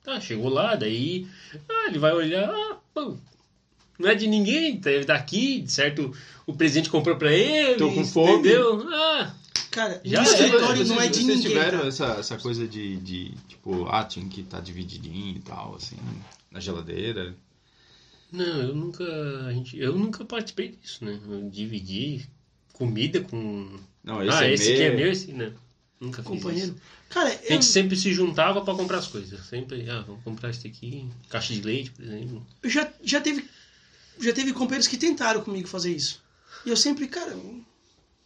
[0.03, 1.27] Tá, chegou lá, daí.
[1.69, 2.49] Ah, ele vai olhar.
[2.49, 3.15] Ah, pô,
[3.97, 6.13] não é de ninguém, tá- ele tá aqui, certo?
[6.45, 7.75] O presidente comprou pra ele.
[7.77, 8.33] Tô com fome.
[8.39, 8.85] Entendeu?
[8.93, 9.33] Ah,
[9.71, 11.41] Cara, Já no é, escritório Vocês- não é de vocês ninguém.
[11.41, 11.87] tiveram cara.
[11.87, 15.95] essa, essa coisa de, de, tipo, ah, tinha que estar divididinho e tal, assim,
[16.51, 17.33] na geladeira.
[18.31, 19.03] não, eu nunca.
[19.47, 21.19] A gente, eu nunca participei disso, né?
[21.27, 22.23] Eu dividi
[22.73, 23.79] comida com.
[24.03, 24.73] Não, esse ah, é esse meu.
[24.75, 25.31] aqui é meu, esse.
[25.33, 25.53] Não.
[26.03, 26.75] Nunca Companheiro.
[27.09, 29.39] Cara, A gente sempre se juntava pra comprar as coisas.
[29.47, 32.45] Sempre, ah, vamos comprar esse aqui, caixa de leite, por exemplo.
[32.61, 33.47] eu já, já teve
[34.19, 36.21] já teve companheiros que tentaram comigo fazer isso.
[36.65, 37.35] E eu sempre, cara,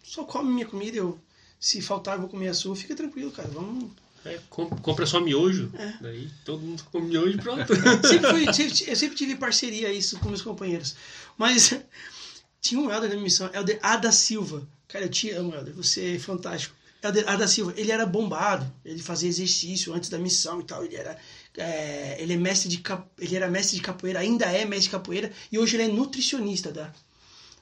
[0.04, 1.20] só come minha comida, eu
[1.60, 3.48] se faltar eu vou comer a sua, fica tranquilo, cara.
[3.50, 3.92] Vamos.
[4.26, 5.94] É, com- compra só miojo, É.
[6.02, 7.66] daí todo mundo come miojo e pronto.
[8.08, 10.96] Sempre foi, sempre- eu sempre tive parceria isso com meus companheiros.
[11.38, 11.74] Mas
[12.60, 14.68] tinha um Helder na minha missão, Helder Ada Silva.
[14.88, 16.76] Cara, eu te amo, Helder, você é fantástico.
[17.04, 20.96] Helder Ada Silva, ele era bombado, ele fazia exercício antes da missão e tal, ele
[20.96, 21.18] era
[21.56, 22.82] é, ele é mestre de
[23.20, 26.72] ele era mestre de capoeira, ainda é mestre de capoeira e hoje ele é nutricionista,
[26.72, 26.92] tá?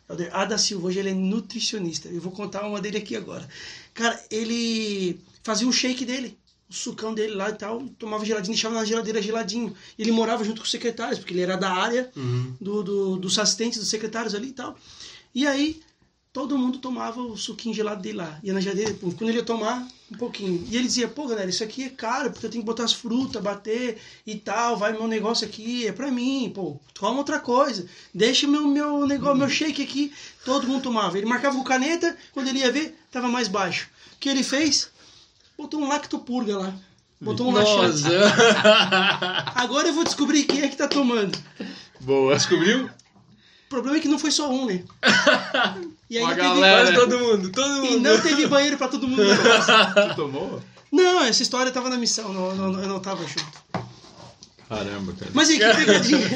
[0.10, 2.08] Helder Ada Silva, hoje ele é nutricionista.
[2.10, 3.48] Eu vou contar uma dele aqui agora.
[3.94, 6.38] Cara, ele fazia um shake dele,
[6.70, 9.76] o sucão dele lá e tal, tomava geladinho, deixava na geladeira geladinho.
[9.98, 12.56] Ele morava junto com os secretários, porque ele era da área Uhum.
[12.62, 14.78] do, do- dos assistentes, dos secretários ali e tal.
[15.34, 15.82] E aí,
[16.36, 18.38] todo mundo tomava o suquinho gelado dele lá.
[18.44, 18.60] Ia na
[19.00, 20.68] pô, quando ele ia tomar, um pouquinho.
[20.70, 22.92] E ele dizia, pô, galera, isso aqui é caro, porque eu tenho que botar as
[22.92, 27.88] frutas, bater e tal, vai meu negócio aqui, é pra mim, pô, toma outra coisa.
[28.14, 30.12] Deixa meu, meu negócio, meu shake aqui.
[30.44, 31.18] Todo mundo tomava.
[31.18, 33.88] Ele marcava com caneta, quando ele ia ver, tava mais baixo.
[34.18, 34.90] O que ele fez?
[35.58, 36.76] Botou um lactopurga lá.
[37.22, 37.54] Botou um.
[37.54, 38.10] Nossa!
[39.56, 41.40] Agora eu vou descobrir quem é que tá tomando.
[42.02, 42.36] Boa.
[42.36, 42.88] Descobriu?
[42.88, 44.84] O problema é que não foi só um, né?
[46.10, 46.86] E Uma ainda galera.
[46.86, 46.98] teve...
[46.98, 48.00] Quase todo mundo, todo E mundo.
[48.02, 49.24] não teve banheiro pra todo mundo.
[50.10, 50.62] Tu tomou?
[50.92, 53.66] Não, essa história tava na missão, não, não- eu não tava junto.
[54.68, 55.32] Caramba, cara.
[55.34, 56.30] Mas aí, que pegadinha,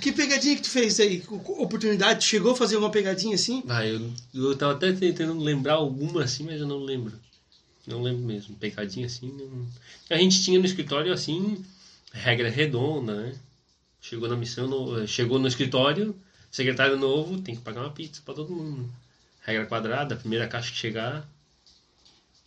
[0.00, 1.22] que pegadinha que tu fez aí?
[1.28, 3.62] Oportunidade, tu chegou a fazer uma pegadinha assim?
[3.68, 7.12] Ah, eu, eu tava até tentando lembrar alguma assim, mas eu não lembro.
[7.86, 8.56] Não lembro mesmo.
[8.56, 9.28] Pecadinho assim.
[9.28, 9.66] Não...
[10.08, 11.62] A gente tinha no escritório assim,
[12.12, 13.34] regra redonda, né?
[14.00, 16.16] Chegou na missão, no- chegou no escritório,
[16.50, 18.88] secretário novo, tem que pagar uma pizza pra todo mundo.
[19.44, 21.28] Regra quadrada, a primeira caixa que chegar,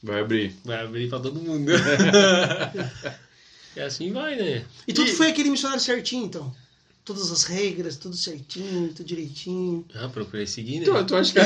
[0.02, 0.56] Vai abrir.
[0.66, 1.72] vai abrir pra todo mundo.
[3.76, 4.66] e assim vai, né?
[4.88, 6.54] E tudo E- foi aquele missionário certinho, então?
[7.06, 9.86] Todas as regras, tudo certinho, tudo direitinho.
[9.96, 10.86] Ah, procurei seguir, né?
[10.86, 11.40] Tu, tu acha que...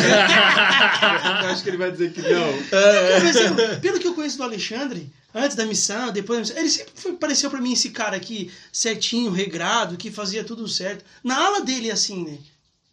[1.40, 3.80] tu acha que ele vai dizer que não?
[3.80, 7.14] Pelo que eu conheço do Alexandre, antes da missão, depois da missão, ele sempre foi,
[7.14, 11.06] pareceu pra mim esse cara aqui, certinho, regrado, que fazia tudo certo.
[11.24, 12.38] Na ala dele é assim, né?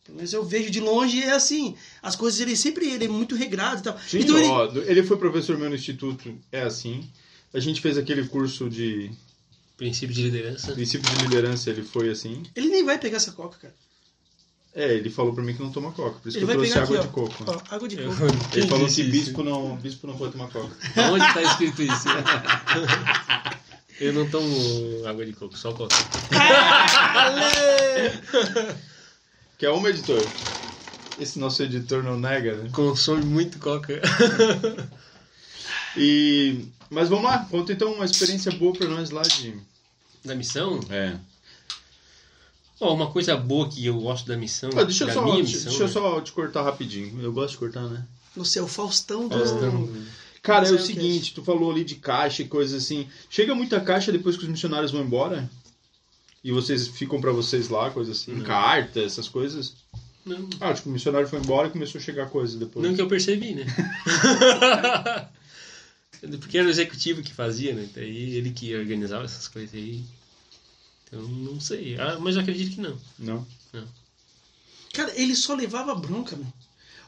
[0.09, 1.77] Menos eu vejo de longe é assim.
[2.03, 3.99] As coisas ele sempre ele é muito regrado e tal.
[4.07, 7.09] Sim, então ele, ó, ele foi professor meu no instituto, é assim.
[7.53, 9.11] A gente fez aquele curso de
[9.77, 10.73] Princípio de liderança.
[10.73, 12.43] Princípio de liderança, ele foi assim.
[12.57, 13.75] Ele nem vai pegar essa coca, cara.
[14.75, 16.79] É, ele falou pra mim que não toma coca, por isso Ele que eu trouxe
[16.79, 17.13] água aqui, de ó.
[17.13, 17.45] coco.
[17.47, 18.25] Ó, água de Eu- coco.
[18.25, 19.11] Ele Quem falou que isso?
[19.11, 20.71] bispo não, bispo não pode tomar coca.
[21.13, 22.07] Onde tá escrito isso?
[24.01, 25.97] Eu não tomo água de coco, só coca.
[29.59, 30.25] Que é uma editor.
[31.19, 32.71] Esse nosso editor não nega, né?
[32.73, 34.01] Consome muito coca.
[35.97, 36.65] E...
[36.89, 39.55] Mas vamos lá, conta então uma experiência boa pra nós lá de...
[40.25, 40.79] Da missão?
[40.89, 41.17] É.
[42.81, 44.71] Ó, uma coisa boa que eu gosto da missão.
[44.77, 45.93] Ah, deixa eu, da só, minha deixa, missão, deixa eu né?
[45.93, 47.21] só te cortar rapidinho.
[47.21, 48.07] Eu gosto de cortar, né?
[48.37, 49.37] No seu Faustão do.
[49.37, 49.89] Faustão.
[50.41, 53.09] Cara, é o Zero seguinte, tu falou ali de caixa e coisas assim.
[53.29, 55.51] Chega muita caixa depois que os missionários vão embora?
[56.43, 58.45] E vocês ficam pra vocês lá, coisas assim, Não.
[58.45, 59.75] carta, essas coisas?
[60.25, 62.87] Não, Ah, tipo, o missionário foi embora e começou a chegar coisa depois.
[62.87, 63.65] não que eu percebi, né?
[66.41, 67.89] Porque era o executivo que fazia, né?
[67.95, 70.05] Daí ele que organizava essas coisas aí.
[71.05, 71.97] Então, não sei.
[71.99, 72.99] Ah, mas eu acredito que não.
[73.19, 73.47] Não?
[74.93, 76.47] Cara, ele só levava bronca, meu.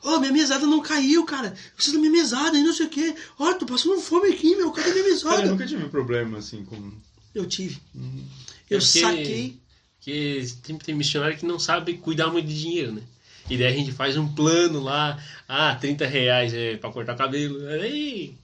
[0.02, 1.54] Ó, minha mesada não caiu, cara.
[1.74, 3.14] Precisa da minha mesada e não sei o quê.
[3.38, 4.70] Ó, tô passando fome aqui, meu.
[4.72, 5.42] Cadê minha Cara, mesada?
[5.42, 6.92] eu nunca tive problema assim com.
[7.34, 7.78] Eu tive.
[7.94, 8.24] Hum.
[8.70, 9.59] Eu É saquei.
[9.98, 13.02] Porque sempre tem missionário que não sabe cuidar muito de dinheiro, né?
[13.50, 17.68] E daí a gente faz um plano lá, ah, 30 reais é pra cortar cabelo.
[17.68, 18.35] Aí,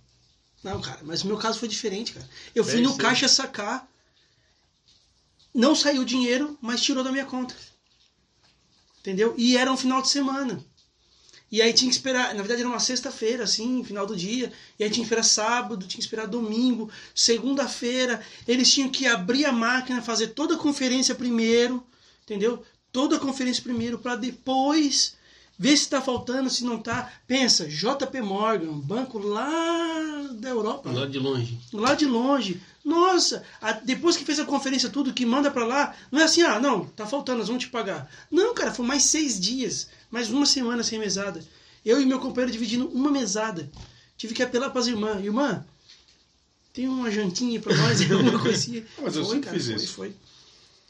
[0.65, 2.29] Não, cara, mas o meu caso foi diferente, cara.
[2.55, 2.99] Eu fui Deve no ser.
[3.01, 3.89] caixa sacar.
[5.55, 7.55] Não saiu dinheiro, mas tirou da minha conta.
[9.01, 9.35] Entendeu?
[9.39, 10.63] E era um final de semana.
[11.51, 14.53] E aí tinha que esperar, na verdade era uma sexta-feira, assim, final do dia.
[14.79, 18.21] E aí tinha que esperar sábado, tinha que esperar domingo, segunda-feira.
[18.49, 21.83] Eles tinham que abrir a máquina, fazer toda a conferência primeiro,
[22.25, 22.63] entendeu?
[22.93, 25.15] Toda a conferência primeiro, para depois
[25.59, 27.11] ver se tá faltando, se não tá.
[27.27, 31.59] Pensa, JP Morgan, banco lá da Europa lá de longe.
[31.73, 32.61] lá de longe.
[32.85, 36.43] Nossa, a- depois que fez a conferência tudo, que manda pra lá, não é assim,
[36.43, 38.11] ah, não, tá faltando, nós vamos te pagar.
[38.31, 41.43] Não, cara, foi mais seis dias, mais uma semana sem mesada.
[41.85, 43.71] Eu e meu companheiro dividindo uma mesada.
[44.17, 45.25] Tive que apelar pras irmãs.
[45.25, 45.65] Irmã,
[46.73, 48.85] tem uma jantinha pra nós, alguma coisinha.
[49.01, 49.93] Mas eu foi, sempre cara, fiz foi, isso.
[49.95, 50.17] foi.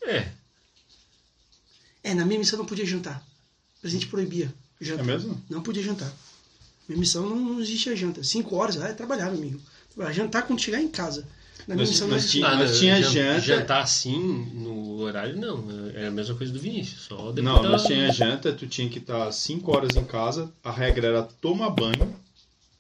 [0.03, 0.29] É,
[2.03, 3.25] É, na minha missão não podia jantar.
[3.79, 5.03] O presidente proibia jantar.
[5.03, 5.43] É mesmo?
[5.51, 6.13] Não podia jantar.
[6.89, 8.23] Minha missão não, não existia janta.
[8.23, 9.61] Cinco horas, ah, é trabalhar, meu amigo.
[9.93, 11.27] Trabalhar, Jantar quando chegar em casa.
[11.67, 12.41] Na minha Mas- missão não mas existia.
[12.43, 14.19] tinha- Ah, mas não, tinha jan- janta- Jantar assim,
[14.55, 15.65] no horário, não.
[15.95, 17.03] É a mesma coisa do Vinícius.
[17.03, 20.53] Só depois Não, da- mas tinha janta, tu tinha que estar 5 horas em casa.
[20.63, 22.15] A regra era tomar banho,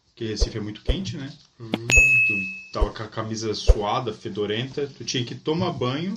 [0.06, 1.32] porque Recife é muito quente, né?
[1.60, 6.14] Hum, Tu tava com a camisa suada, fedorenta, tu tinha que tomar banho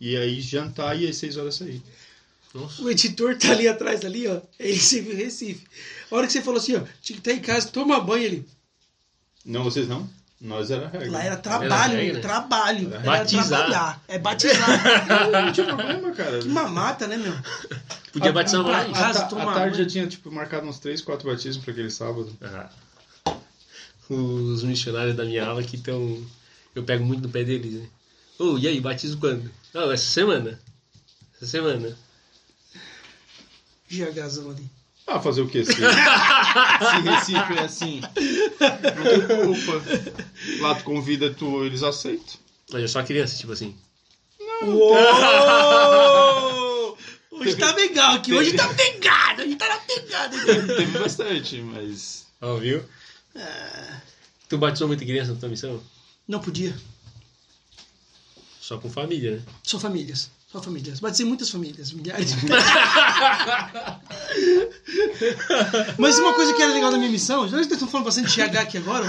[0.00, 1.82] e aí jantar e às 6 horas sair.
[2.54, 2.82] Nossa.
[2.82, 4.40] O editor tá ali atrás, ali, ó.
[4.58, 5.66] É Recife, Recife.
[6.10, 8.48] A hora que você falou assim, ó, tinha que estar em casa, toma banho ali.
[9.44, 10.08] Não, vocês não?
[10.40, 11.10] Nós era a regra.
[11.10, 12.12] Lá era Era trabalho, regra.
[12.14, 12.88] meu, trabalho.
[12.94, 13.46] Era Batizar.
[13.48, 14.02] trabalhar.
[14.08, 15.06] É batizar.
[15.06, 16.38] Não, não tinha problema, cara.
[16.38, 17.34] que mamata, né, meu?
[18.12, 18.88] Podia A- batizar a- mais.
[18.88, 21.72] A, Casa, ta- tomar a tarde já tinha tipo, marcado uns 3, 4 batismos pra
[21.72, 22.34] aquele sábado.
[22.40, 22.70] Ah.
[24.08, 26.24] Os missionários da minha aula que estão.
[26.74, 27.86] Eu pego muito no pé deles, né?
[28.38, 29.50] Ô, e aí, batizo quando?
[29.74, 30.58] Não, essa semana.
[31.36, 31.96] Essa semana.
[33.90, 34.70] GHzão ali.
[35.06, 35.64] Ah, fazer o quê?
[35.64, 39.82] Se, se Recife é assim, não tem culpa.
[40.60, 42.34] Lá tu convida, tu, eles aceitam.
[42.72, 43.76] Mas eu só criança, tipo assim.
[44.62, 44.96] Uou!
[47.40, 50.36] Hoje tá legal aqui, hoje tá pegado, hoje tá na pegada.
[50.76, 52.26] Teve bastante, mas.
[52.38, 52.84] Ó, viu?
[54.46, 55.82] Tu batizou muita criança na tua missão?
[56.28, 56.76] Não podia.
[58.60, 59.42] Só com família, né?
[59.62, 60.30] Só famílias.
[60.50, 60.98] Só famílias.
[60.98, 62.32] Batizei muitas famílias, milhares.
[65.96, 68.56] Mas uma coisa que era legal da minha missão, já estamos falando bastante de GH
[68.56, 69.06] aqui agora,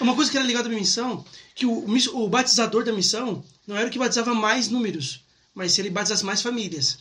[0.00, 1.22] uma coisa que era legal da minha missão,
[1.54, 5.20] que o, o batizador da missão não era o que batizava mais números,
[5.54, 6.98] mas se ele batizasse mais famílias.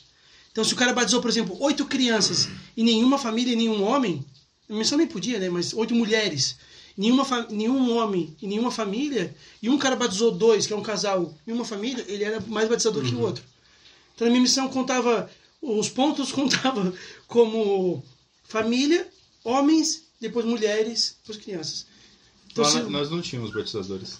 [0.51, 4.25] Então, se o cara batizou, por exemplo, oito crianças e nenhuma família e nenhum homem,
[4.69, 5.49] a missão nem podia, né?
[5.49, 6.57] Mas oito mulheres,
[6.97, 11.33] nenhuma nenhum homem e nenhuma família, e um cara batizou dois, que é um casal,
[11.47, 13.52] e uma família, ele era mais batizador que o outro.
[14.15, 15.29] Então, a minha missão contava,
[15.61, 16.93] os pontos contava
[17.27, 18.03] como
[18.43, 19.07] família,
[19.43, 21.85] homens, depois mulheres, depois crianças.
[22.51, 24.17] Então, se- nós não tínhamos batizadores.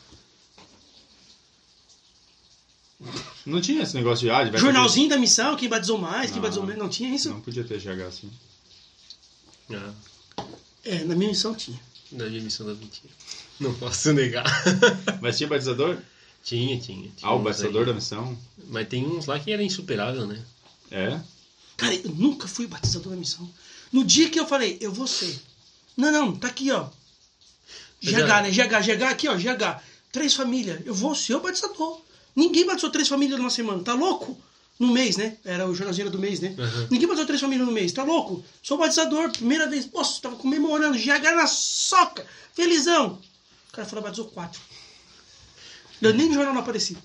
[3.46, 6.44] Não tinha esse negócio de ah, vai jornalzinho da missão, quem batizou mais, quem Não.
[6.44, 7.30] batizou menos, não tinha isso?
[7.30, 8.32] Não podia ter GH assim.
[9.72, 9.94] Ah,
[10.86, 11.80] É, na minha missão tinha.
[12.12, 13.14] na minha missão da mentira.
[13.60, 14.46] Não posso negar.
[15.22, 15.98] Mas tinha batizador?
[16.44, 17.10] Tinha, tinha.
[17.16, 18.38] tinha Ah, o batizador da missão?
[18.70, 20.44] Mas tem uns lá que era insuperável, né?
[20.92, 21.20] É?
[21.78, 23.50] Cara, eu nunca fui batizador da missão.
[23.92, 25.40] No dia que eu falei, eu vou ser.
[25.96, 26.88] Não, não, tá aqui, ó.
[28.02, 28.52] GH, é- né?
[28.52, 29.82] GH, GH aqui, ó, GH.
[30.12, 30.86] Três famílias.
[30.86, 32.02] Eu vou ser o batizador.
[32.36, 34.38] Ninguém batizou três famílias numa semana, tá louco?
[34.80, 35.38] No mês, né?
[35.46, 36.56] Era o jornalzinho do mês, né?
[36.58, 36.88] Uhum.
[36.90, 38.44] Ninguém batizou três famílias no mês, tá louco?
[38.62, 39.90] Sou batizador, primeira vez.
[39.92, 43.20] Nossa, tava comemorando, GH na soca, felizão.
[43.70, 44.60] O cara falou, batizou quatro.
[46.02, 46.98] Eu nem no jornal não apareci.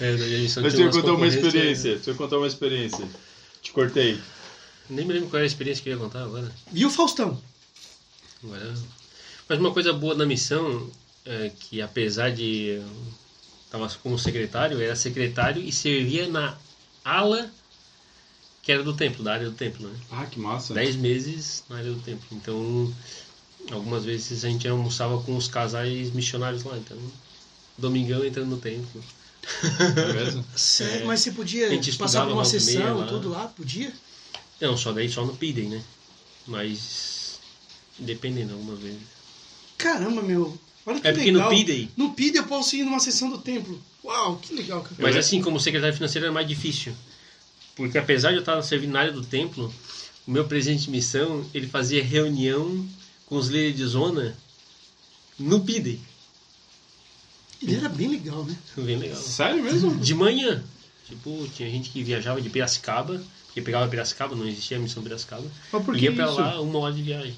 [0.00, 1.98] É, daí só Mas você umas contar uma concorrências- experiência.
[1.98, 3.08] Você contar uma experiência.
[3.60, 4.20] Te cortei.
[4.90, 6.50] Nem me lembro qual era a experiência que eu ia contar agora.
[6.72, 7.40] E o Faustão?
[8.42, 8.74] Agora-
[9.48, 10.90] Mas uma coisa boa da missão
[11.24, 12.84] é que apesar de eu
[13.70, 16.56] tava como secretário, era secretário e servia na
[17.04, 17.50] ala
[18.62, 19.94] que era do templo, da área do templo, né?
[20.10, 20.72] Ah, que massa.
[20.72, 22.24] Dez meses na área do templo.
[22.32, 22.94] Então,
[23.70, 26.76] algumas vezes a gente almoçava com os casais missionários lá.
[26.76, 26.96] Então,
[27.78, 29.02] domingão entrando no templo.
[29.42, 30.56] É?
[30.56, 31.02] Sério?
[31.02, 31.04] É.
[31.04, 33.06] Mas você podia A gente passar por uma e sessão, lá.
[33.06, 33.46] tudo lá?
[33.48, 33.92] Podia?
[34.60, 35.82] Não, só daí só no Pidem, né?
[36.46, 37.40] Mas
[37.98, 39.00] dependendo algumas vezes.
[39.76, 40.56] Caramba, meu.
[40.86, 41.50] Olha que É porque no legal.
[41.50, 43.80] Pidem No PID eu posso ir numa sessão do templo.
[44.04, 44.96] Uau, que legal, cara.
[44.98, 46.92] Mas assim, como secretário financeiro era mais difícil.
[47.76, 49.72] Porque apesar de eu estar servindo na área do templo,
[50.26, 52.86] o meu presidente de missão, ele fazia reunião
[53.32, 54.36] com os líderes de zona
[55.38, 55.98] no PIDE.
[57.62, 58.54] Ele era bem legal, né?
[58.76, 59.16] Bem legal.
[59.16, 59.96] Sério mesmo?
[59.96, 60.62] De manhã.
[61.08, 65.46] Tipo, tinha gente que viajava de Piracicaba, porque pegava Piracicaba, não existia a missão Piracicaba.
[65.72, 66.34] Mas por que ia pra isso?
[66.34, 67.34] lá uma hora de viagem.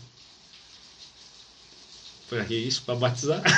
[2.29, 2.83] Pra que isso?
[2.83, 3.41] Pra batizar?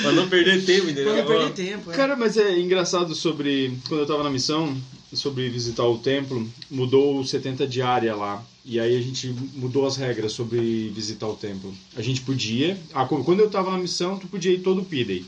[0.00, 1.12] pra não perder tempo, entendeu?
[1.12, 1.90] Pra não perder tempo.
[1.92, 1.94] É.
[1.94, 3.76] Cara, mas é engraçado sobre.
[3.88, 4.76] Quando eu tava na missão,
[5.12, 8.42] sobre visitar o templo, mudou o 70 diária lá.
[8.64, 11.74] E aí a gente mudou as regras sobre visitar o templo.
[11.96, 12.78] A gente podia.
[12.94, 15.24] Ah, qu- quando eu tava na missão, tu podia ir todo pidei.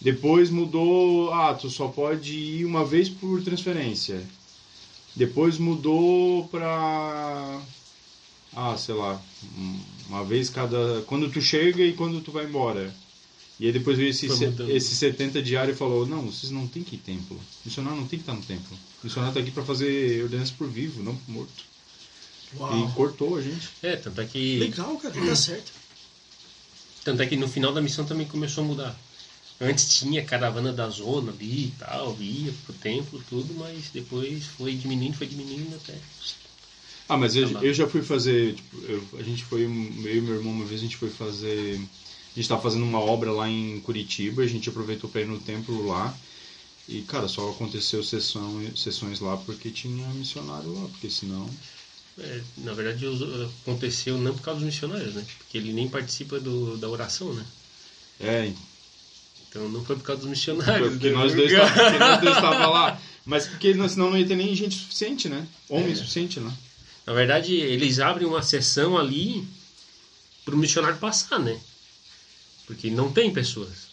[0.00, 1.32] Depois mudou.
[1.32, 4.22] Ah, tu só pode ir uma vez por transferência.
[5.16, 7.60] Depois mudou pra.
[8.54, 9.20] Ah, sei lá.
[9.58, 11.02] um- Uma vez cada.
[11.06, 12.92] Quando tu chega e quando tu vai embora.
[13.60, 14.26] E aí depois veio esse,
[14.74, 17.36] esse 70 diário e falou, não, vocês não tem que ir templo.
[17.36, 18.74] O missionário não tem que estar no templo.
[19.02, 21.64] O missionário tá aqui para fazer ordenança por vivo, não por morto.
[22.58, 22.88] Uau.
[22.88, 23.68] E cortou a gente.
[23.82, 24.58] É, tanto é que.
[24.58, 25.14] Legal, cara.
[25.14, 25.72] Tá certo.
[27.04, 29.00] Tanto é que no final da missão também começou a mudar.
[29.60, 34.74] Antes tinha caravana da zona ali e tal, ia pro templo, tudo, mas depois foi
[34.74, 35.94] diminuindo, foi diminuindo até.
[37.06, 40.20] Ah, mas eu, Tá eu já fui fazer, tipo, eu- a gente foi, eu e
[40.22, 41.78] meu irmão uma vez a gente foi fazer,
[42.34, 45.38] a gente tava fazendo uma obra lá em Curitiba, a gente aproveitou para ir no
[45.38, 46.14] templo lá.
[46.88, 51.48] E, cara, só aconteceu sessão, sessões lá porque tinha missionário lá, porque senão...
[52.18, 53.06] É, na verdade
[53.62, 55.24] aconteceu não por causa dos missionários, né?
[55.38, 57.44] Porque ele nem participa do, da oração, né?
[58.18, 58.52] É,
[59.48, 60.78] Então não foi por causa dos missionários.
[60.78, 61.14] Foi porque né?
[61.14, 63.00] nós dois tá- porque nós dois tava lá.
[63.24, 65.46] Mas porque não- senão não ia ter nem gente suficiente, né?
[65.68, 65.94] Homem É.
[65.94, 66.52] suficiente, né?
[67.06, 69.46] Na verdade, eles abrem uma sessão ali
[70.44, 71.58] para o missionário passar, né?
[72.70, 73.88] Porque não tem pessoas.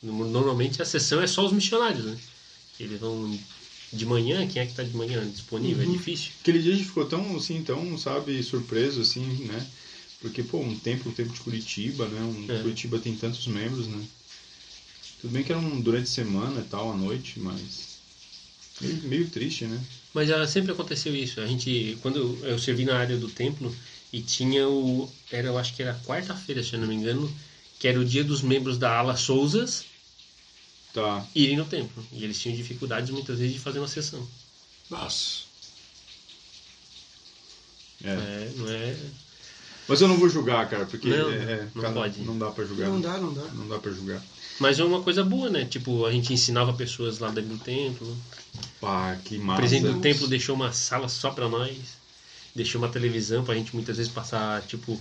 [0.00, 2.16] Normalmente a sessão é só os missionários, né?
[2.78, 3.36] Eles vão
[3.92, 5.84] de manhã, quem é que está de manhã disponível?
[5.84, 5.92] Uhum.
[5.92, 6.30] É difícil.
[6.40, 9.66] Aquele dia a gente ficou tão, assim, tão, sabe, surpreso, assim, né?
[10.20, 12.20] Porque, pô, um templo, um templo de Curitiba, né?
[12.20, 12.62] Um É.
[12.62, 14.04] Curitiba tem tantos membros, né?
[15.20, 17.98] Tudo bem que era um durante a semana e tal, à noite, mas...
[18.80, 19.80] Meio, meio triste, né?
[20.14, 21.40] Mas ah, sempre aconteceu isso.
[21.40, 23.74] A gente, quando eu, eu servi na área do templo
[24.12, 27.28] e tinha o, era, eu acho que era quarta-feira, se eu não me engano,
[27.82, 29.84] que era o dia dos membros da ala Souzas
[30.94, 31.26] Tá.
[31.34, 32.06] irem no templo.
[32.12, 34.24] E eles tinham dificuldades muitas vezes de fazer uma sessão.
[34.88, 35.40] Nossa.
[38.04, 38.08] É.
[38.10, 38.96] É, não é.
[39.88, 42.20] Mas eu não vou julgar, cara, porque Não, é, não cada- pode.
[42.20, 42.88] não dá pra julgar.
[42.88, 43.42] Não dá, não dá.
[43.52, 44.22] Não dá pra julgar.
[44.60, 45.64] Mas é uma coisa boa, né?
[45.64, 48.16] Tipo, a gente ensinava pessoas lá dentro do templo.
[48.80, 49.60] Pá, que O massa.
[49.60, 51.76] presidente do templo deixou uma sala só pra nós.
[52.54, 55.00] Deixou uma televisão pra gente muitas vezes passar, tipo,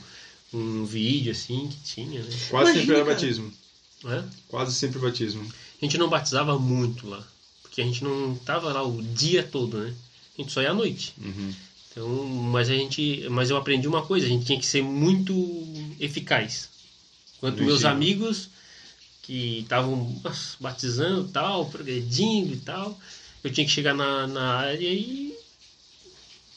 [0.54, 2.30] um vídeo assim que tinha, né?
[2.50, 3.16] Quase Imagina, sempre era cara.
[3.16, 3.54] batismo.
[4.06, 4.24] É?
[4.48, 5.44] Quase sempre batismo.
[5.82, 7.26] A gente não batizava muito lá.
[7.62, 9.94] Porque a gente não tava lá o dia todo, né?
[10.38, 11.14] A gente só ia à noite.
[11.24, 11.54] Uhum.
[11.92, 15.34] Então, mas a gente, mas eu aprendi uma coisa, a gente tinha que ser muito
[16.00, 16.70] eficaz.
[17.38, 18.50] Enquanto No meus amigos
[19.22, 20.22] que estavam
[20.60, 23.00] batizando, tal, progredindo e tal,
[23.44, 25.34] eu tinha que chegar na, na área e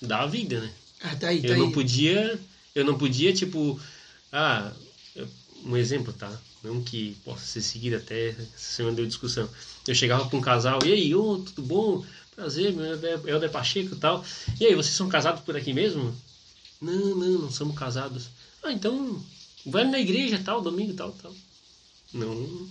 [0.01, 0.71] dar a vida, né?
[1.03, 1.73] Ah, tá aí, tá Eu não aí.
[1.73, 2.41] podia,
[2.75, 3.81] eu não podia tipo,
[4.33, 4.73] ah,
[5.65, 6.31] um exemplo, tá?
[6.63, 9.49] Não que possa ser seguido até essa semana deu discussão.
[9.87, 12.05] Eu chegava com um casal, e aí, ô, tudo bom?
[12.35, 14.25] Prazer, meu nome é Helder Pacheco e tal.
[14.59, 16.15] E aí, vocês são casados por aqui mesmo?
[16.81, 18.29] Não, não, não somos casados.
[18.63, 19.23] Ah, então,
[19.65, 21.35] vai na igreja tal, domingo tal, tal.
[22.13, 22.69] Não.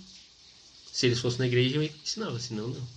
[0.92, 2.88] Se eles fossem na igreja, eu ensinava, senão não.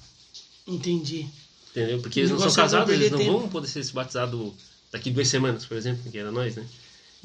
[0.67, 1.27] Entendi.
[1.71, 2.01] Entendeu?
[2.01, 3.39] Porque eles não são é casados, eles não tempo.
[3.39, 4.53] vão poder ser batizados
[4.91, 6.67] daqui duas semanas, por exemplo, que era nós, né?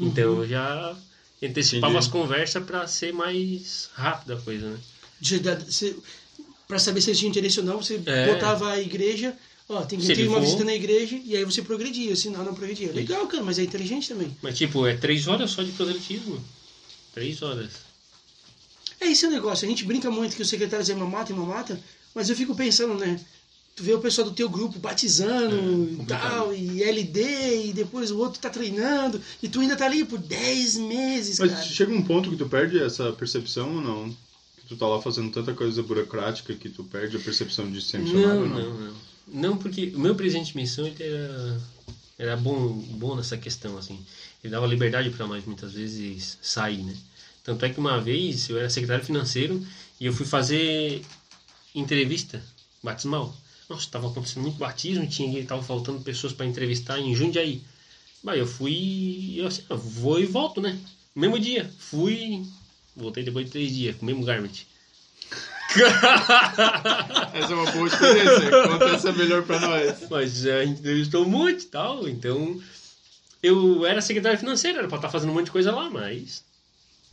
[0.02, 0.08] Uhum.
[0.08, 0.96] Então eu já
[1.44, 1.98] antecipava Entendi.
[2.06, 4.78] as conversas pra ser mais rápida a coisa, né?
[6.68, 8.34] Pra saber se eles tinham interesse ou não, você É.
[8.34, 9.36] botava a igreja,
[9.68, 12.54] ó, tem que ter uma for- visita na igreja, e aí você progredia, senão não
[12.54, 12.92] progredia.
[12.94, 14.36] Legal, cara, mas é inteligente também.
[14.42, 16.42] Mas tipo, é três horas só de proselitismo.
[17.14, 17.72] Três horas.
[19.02, 21.80] É esse o negócio, a gente brinca muito que os secretários é mamata e mamata,
[22.16, 23.20] mas eu fico pensando, né?
[23.76, 25.56] Tu vê o pessoal do teu grupo batizando
[26.00, 26.51] É, e tal,
[26.92, 31.40] LD, e depois o outro tá treinando, e tu ainda tá ali por 10 meses,
[31.40, 31.64] Mas cara.
[31.64, 34.10] chega um ponto que tu perde essa percepção ou não?
[34.58, 38.00] Que tu tá lá fazendo tanta coisa burocrática que tu perde a percepção de ser
[38.00, 38.94] missionário Não, ou não, não.
[39.28, 41.62] Não, porque o meu presidente de missão ele era,
[42.18, 44.00] era bom, bom nessa questão, assim.
[44.44, 46.96] Ele dava liberdade para nós muitas vezes sair, né?
[47.44, 49.66] Tanto é que uma vez eu era secretário financeiro
[50.00, 51.02] e eu fui fazer
[51.74, 52.44] entrevista
[52.84, 53.36] batismal.
[53.72, 57.62] Nossa, estava acontecendo muito batismo, tinha tava faltando pessoas para entrevistar em Jundiaí.
[58.22, 60.78] Bah, eu fui, eu assim, vou e volto, né?
[61.16, 62.46] Mesmo dia, fui,
[62.94, 64.50] voltei depois de três dias com o mesmo garment.
[67.34, 68.52] Essa é uma boa experiência.
[68.68, 70.10] Conta essa melhor pra nós.
[70.10, 72.62] Mas a gente entrevistou monte e tal, então
[73.42, 76.44] eu era secretário financeiro, era pra estar fazendo um monte de coisa lá, mas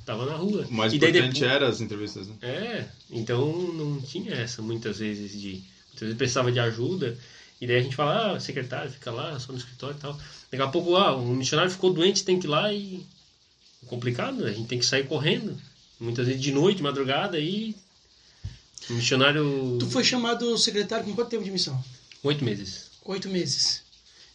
[0.04, 0.66] tava na rua.
[0.68, 1.52] O mais e daí importante depois...
[1.52, 2.34] era as entrevistas, né?
[2.42, 5.77] É, então não tinha essa muitas vezes de.
[5.98, 7.18] Muitas vezes precisava de ajuda,
[7.60, 10.18] e daí a gente fala, ah, secretário, fica lá, só no escritório e tal.
[10.50, 13.04] Daqui a pouco, ah, um missionário ficou doente, tem que ir lá e.
[13.86, 14.50] Complicado, né?
[14.50, 15.56] A gente tem que sair correndo.
[15.98, 17.74] Muitas vezes de noite, madrugada, e.
[18.88, 19.76] O missionário.
[19.80, 21.82] Tu foi chamado secretário com quanto tempo de missão?
[22.22, 22.90] Oito meses.
[23.04, 23.82] Oito meses.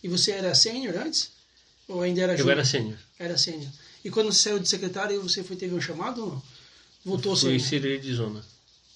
[0.03, 1.31] E você era sênior antes?
[1.87, 2.51] Ou ainda era Eu júnior?
[2.57, 2.97] era sênior.
[3.17, 3.71] Era sênior.
[4.03, 6.43] E quando você saiu de secretário, você foi, teve um chamado ou não?
[7.05, 7.83] Voltou Fui sênior?
[7.83, 8.43] ser de zona.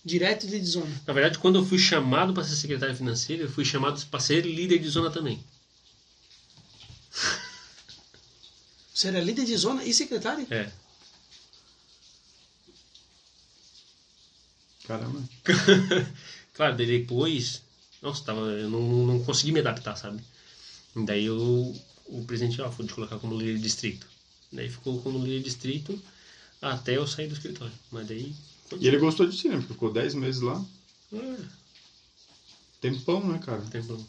[0.08, 1.02] Direto de zona.
[1.06, 4.40] Na verdade, quando eu fui chamado para ser secretário financeiro, eu fui chamado para ser
[4.46, 5.44] líder de zona também.
[8.94, 10.48] Você era líder de zona e secretário?
[10.50, 10.72] É.
[14.88, 15.28] Caramba.
[16.56, 17.62] claro, daí depois,
[18.02, 20.24] nossa, tava, eu não, não consegui me adaptar, sabe?
[20.96, 24.08] E daí eu, o presidente, ó, foi te colocar como líder de distrito.
[24.54, 26.02] Daí ficou como líder de distrito
[26.62, 27.74] até eu sair do escritório.
[27.92, 28.34] Mas daí.
[28.80, 29.58] E ele gostou de ti, né?
[29.58, 30.64] Porque ficou 10 meses lá.
[31.14, 31.38] Ah,
[32.82, 33.62] Tempão, né, cara?
[33.72, 34.06] tempo.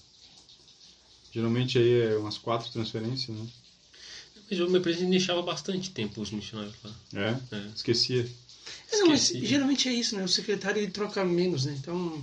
[1.33, 3.47] Geralmente aí é umas quatro transferências, né?
[4.51, 6.91] Mas o meu presidente deixava bastante tempo os missionários lá.
[7.15, 7.57] É?
[7.57, 7.67] É.
[7.75, 8.29] Esquecia.
[8.91, 10.25] É, não, mas geralmente é isso, né?
[10.25, 11.77] O secretário ele troca menos, né?
[11.79, 12.23] Então.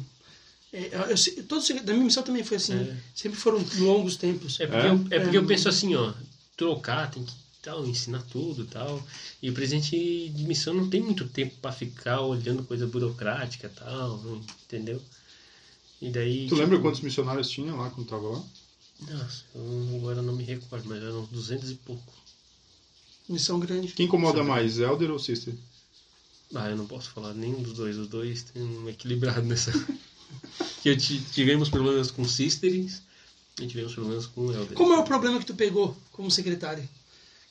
[0.74, 2.74] É, eu, todo da minha missão também foi assim.
[2.74, 2.98] É.
[3.13, 4.60] Sempre foram longos tempos.
[4.60, 4.89] É porque, É?
[4.89, 5.39] Eu, é porque É.
[5.39, 6.13] eu penso assim, ó,
[6.58, 7.34] trocar, tem que
[7.65, 9.06] tal, ensinar tudo e tal.
[9.41, 13.69] E o presidente de missão não tem muito tempo pra ficar olhando coisa burocrática e
[13.69, 14.21] tal,
[14.63, 15.01] entendeu?
[16.01, 16.47] E daí.
[16.47, 18.43] Tu lembra quantos missionários tinha lá quando tava lá?
[19.10, 22.13] Nossa, eu agora não me recordo, mas eram 200 e pouco.
[23.28, 23.93] Missão grande.
[23.93, 24.47] Quem incomoda Sim.
[24.47, 25.54] mais, Elder ou Sister?
[26.54, 27.97] Ah, eu não posso falar nenhum dos dois.
[27.97, 29.71] Os dois tem um equilibrado nessa.
[30.82, 33.01] que tivemos problemas com Sisterings
[33.60, 34.78] e tivemos problemas com Elder.
[34.78, 36.88] Qual é o problema que tu pegou como secretário?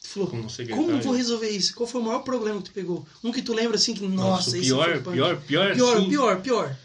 [0.07, 1.75] Falou, Como como vou resolver isso?
[1.75, 3.05] Qual foi o maior problema que tu pegou?
[3.25, 5.15] Um que tu lembra assim que, nossa, Nossa, o pior, foi punk.
[5.15, 6.77] pior, pior, Pior, assim, pior, pior.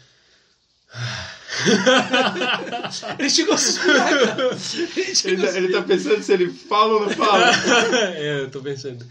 [3.18, 4.58] ele chegou a suspirar, cara.
[4.96, 7.50] Ele chegou Ele, a tá- ele tá pensando se ele fala ou não fala.
[8.16, 9.04] é, eu tô pensando.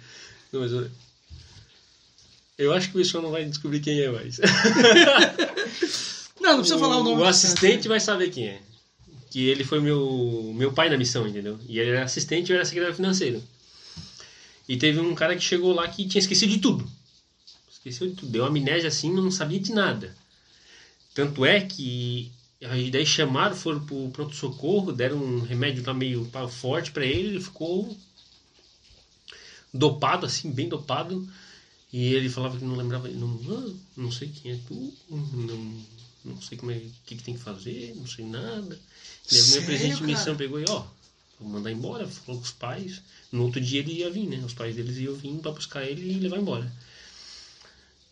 [0.51, 0.89] Não, mas eu,
[2.57, 4.39] eu acho que o pessoal não vai descobrir quem é mais.
[6.41, 7.21] Não, não precisa falar o nome.
[7.21, 8.59] O assistente vai saber quem é.
[9.29, 11.59] Que ele foi meu, meu pai na missão, entendeu?
[11.67, 13.41] E ele era assistente e eu era secretário financeiro.
[14.69, 16.87] E teve um cara que chegou lá que tinha esquecido de tudo.
[17.71, 18.31] Esqueceu de tudo.
[18.31, 20.15] Deu amnésia assim, não sabia de nada.
[21.15, 26.91] Tanto é que aí daí chamaram, foram pro pronto-socorro, deram um remédio lá meio forte
[26.91, 27.97] pra ele, ele ficou
[29.73, 31.27] dopado, assim, bem dopado.
[31.91, 35.83] E ele falava que não lembrava, não, ah, não sei quem é tu, não,
[36.25, 38.79] não sei como é, o que, que tem que fazer, não sei nada.
[39.31, 40.85] E Sério, presidente de missão pegou e, ó,
[41.39, 43.01] vou mandar embora, falou com os pais.
[43.31, 44.41] No outro dia ele ia vir, né?
[44.45, 46.71] Os pais deles iam vir pra buscar ele e levar embora.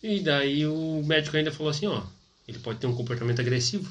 [0.04, 2.04] E daí o médico ainda falou assim, ó,
[2.48, 3.90] ele pode ter um comportamento agressivo.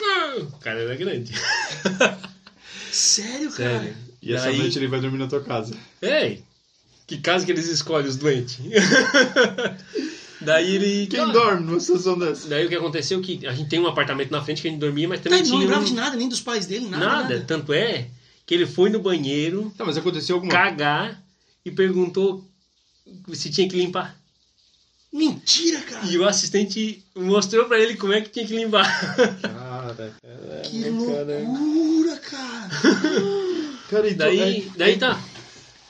[0.00, 1.32] Ah, O cara era grande.
[2.90, 3.78] Sério, cara?
[3.80, 3.96] Sério.
[4.22, 5.74] E essa Daí- noite ele vai dormir na tua casa.
[6.02, 6.42] Ei,
[7.06, 8.58] que casa que eles escolhem os doentes?
[10.40, 11.06] daí ele.
[11.06, 12.48] Quem Ah, dorme numa situação dessa?
[12.48, 14.80] Daí o que aconteceu que a gente tem um apartamento na frente que a gente
[14.80, 17.04] dormia, mas Tá, também ele não lembrava um- de nada, nem dos pais dele, nada.
[17.06, 17.22] nada.
[17.34, 17.44] nada.
[17.46, 18.08] Tanto é
[18.50, 21.22] que ele foi no banheiro Tá, mas aconteceu alguma cagar
[21.64, 22.44] e perguntou
[23.32, 24.16] se tinha que limpar.
[25.12, 26.04] Mentira, cara.
[26.04, 28.84] E o assistente mostrou pra ele como é que tinha que limpar.
[29.40, 30.14] Cara,
[30.64, 32.70] Que loucura, cara.
[33.88, 35.22] cara e Daí, tu- daí tá.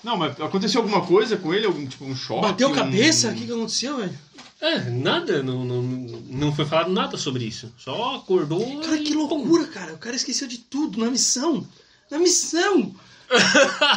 [0.05, 1.65] Não, mas aconteceu alguma coisa com ele?
[1.65, 2.43] Algum tipo um choque?
[2.43, 3.31] Bateu um- cabeça?
[3.31, 4.19] O que, que aconteceu, velho?
[4.61, 7.73] É, nada, não, não, não foi falado nada sobre isso.
[7.79, 8.81] Só acordou.
[8.83, 9.95] Cara, e que loucura, cara.
[9.95, 11.67] O cara esqueceu de tudo na missão.
[12.11, 12.95] Na missão!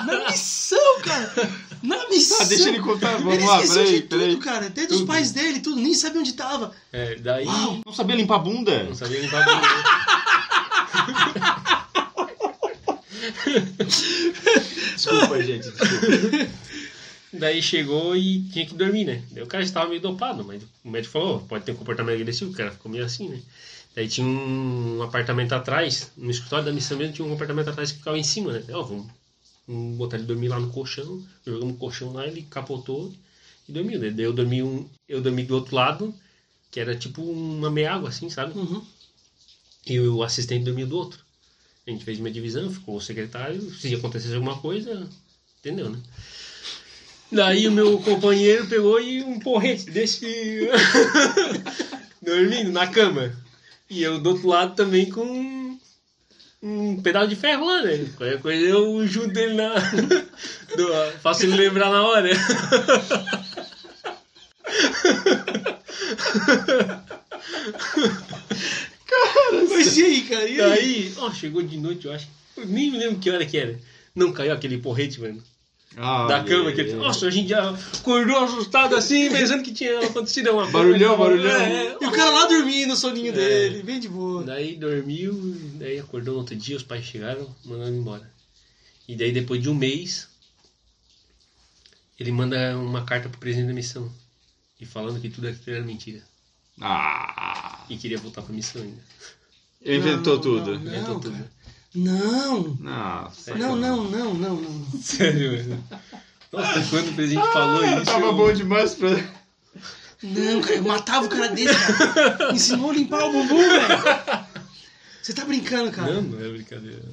[0.05, 1.33] na missão, cara!
[1.81, 2.37] Na missão!
[2.37, 3.17] Tá, deixa ele contar.
[3.17, 4.29] Vamos Ele lá, esqueceu peraí, de peraí.
[4.31, 4.67] tudo, cara.
[4.67, 5.07] Até dos Tudo.
[5.07, 5.81] pais dele, tudo.
[5.81, 6.71] Nem sabia onde tava.
[6.91, 7.45] É, daí.
[7.45, 7.81] Uau.
[7.85, 8.83] Não sabia limpar a bunda?
[8.83, 9.67] Não sabia limpar a bunda.
[14.95, 16.49] Desculpa, gente, desculpa.
[17.33, 19.23] Daí chegou e tinha que dormir, né?
[19.31, 22.15] Daí o cara estava meio dopado, mas o médico falou, "Ó, pode ter um comportamento
[22.21, 23.39] agressivo, o cara ficou meio assim, né?
[23.95, 27.99] Daí tinha um apartamento atrás, no escritório da missão mesmo, tinha um apartamento atrás que
[27.99, 28.63] ficava em cima, né?
[28.71, 29.07] Ó, vamos,
[29.67, 33.13] vamos botar ele dormir lá no colchão, jogamos o colchão lá, ele capotou
[33.69, 34.09] e dormiu, né?
[34.09, 36.13] Daí eu dormi, um, eu dormi do outro lado,
[36.71, 38.57] que era tipo uma meia água, assim, sabe?
[38.57, 38.83] Uhum.
[39.85, 41.23] E o assistente dormia do outro.
[41.85, 45.07] A gente fez uma divisão, ficou o secretário, se acontecesse alguma coisa,
[45.59, 45.99] entendeu, né?
[47.31, 50.69] Daí o meu companheiro pegou e um porrete desse
[52.21, 53.42] dormindo na cama.
[53.89, 55.77] E eu do outro lado também com
[56.61, 58.05] um pedaço de ferro lá, né?
[58.17, 59.73] Qualquer coisa eu junto ele na.
[60.75, 62.29] do- faço ele lembrar na hora.
[69.69, 70.47] Mas e aí, cara?
[70.49, 70.69] E aí?
[70.69, 72.27] Daí, ó, chegou de noite, eu acho.
[72.57, 73.79] Eu nem me lembro que hora que era.
[74.15, 75.43] Não caiu aquele porrete, mano.
[75.97, 76.71] Ah, da cama.
[76.71, 76.93] Que, é.
[76.95, 80.77] nossa, a gente já acordou assustado assim, pensando que tinha acontecido alguma coisa.
[80.87, 81.51] Barulhão, barulhão.
[81.51, 83.35] É, E o cara lá dormindo, o soninho É.
[83.35, 84.43] dele, bem de boa.
[84.43, 85.33] Daí dormiu,
[85.75, 88.31] daí acordou no outro dia, os pais chegaram, mandaram ele embora.
[89.07, 90.27] E daí depois de um mês,
[92.19, 94.11] ele manda uma carta pro presidente da missão.
[94.79, 96.21] E falando que tudo aquilo era mentira.
[96.81, 99.01] Ah, E queria voltar pra missão ainda.
[99.81, 100.71] ele inventou Não, tudo.
[100.79, 101.33] não, Inventou Não, tudo.
[101.33, 101.51] cara.
[101.95, 103.53] Não, Nossa.
[103.55, 105.01] não, não, não, não, não.
[105.01, 105.83] Sério.
[106.51, 108.05] Nossa, quando o presidente falou isso.
[108.05, 109.09] Tava eu- bom demais pra.
[110.23, 112.53] Não, cara, eu matava o cara desse, cara.
[112.53, 114.45] Ensinou a limpar o bumbum, velho.
[115.21, 116.13] Você tá brincando, cara.
[116.13, 117.03] Não, não é brincadeira.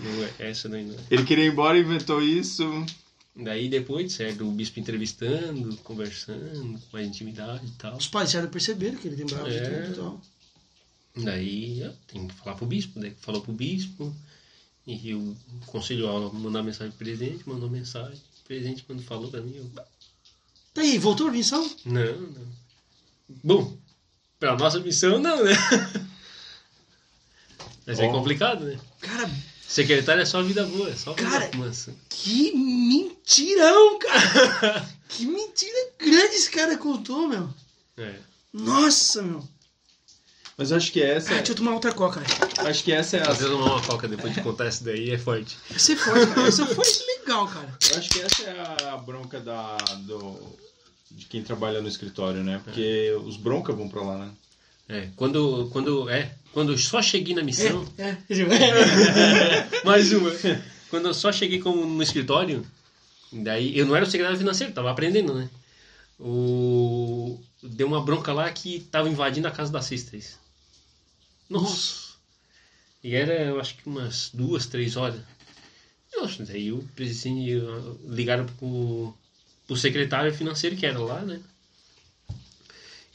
[0.00, 0.98] Não é, essa daí não é.
[1.10, 2.64] Ele queria ir embora e inventou isso.
[3.36, 7.96] Daí depois, certo, o bispo entrevistando, conversando, com mais intimidade e tal.
[7.96, 9.60] Os pais já perceberam que ele lembrava É.
[9.60, 10.20] de tudo e tal.
[11.24, 14.14] Daí ó, tem que falar pro bispo, daí falou pro bispo,
[14.86, 19.40] e o conselho ó, mandar mensagem pro presidente, mandou mensagem, o presidente quando falou pra
[19.40, 19.70] mim, eu,
[20.72, 21.68] Tá aí, voltou a missão?
[21.84, 22.60] não, não.
[23.44, 23.76] Bom,
[24.38, 25.52] pra nossa missão não, né?
[27.86, 28.12] Mas é Ó.
[28.12, 28.78] complicado, né?
[29.00, 29.30] Cara,
[29.66, 31.94] Secretário é só vida boa, é só vida Cara, mansa.
[32.08, 34.88] que mentirão, cara.
[35.08, 37.52] que mentira grande esse cara contou, meu.
[37.96, 38.14] É.
[38.52, 39.48] Nossa, meu.
[40.60, 41.30] Mas eu acho que essa.
[41.32, 42.22] Ah, deixa eu tomar outra coca.
[42.58, 43.24] Acho que essa é a.
[43.24, 45.56] Fazer uma coca depois de contar isso daí é forte.
[45.74, 46.48] Essa é forte, cara.
[46.48, 46.84] Essa foi
[47.16, 47.78] legal, cara.
[47.90, 49.78] Eu acho que essa é a bronca da.
[50.00, 50.38] Do,
[51.12, 52.60] de quem trabalha no escritório, né?
[52.62, 54.30] Porque os broncas vão pra lá, né?
[54.86, 58.16] É, quando, quando, é, quando eu só cheguei na missão, É, é.
[59.82, 60.30] mais uma,
[60.90, 62.66] quando eu só cheguei como no escritório,
[63.32, 65.48] daí, eu não era o secretário financeiro, tava aprendendo, né?
[66.18, 70.38] O, deu uma bronca lá que tava invadindo a casa das sisters.
[71.50, 72.10] Nossa!
[73.02, 75.20] E era, eu acho que umas duas, três horas.
[76.16, 79.14] Nossa, daí o presidente uh, ligaram pro,
[79.66, 81.40] pro secretário financeiro que era lá, né?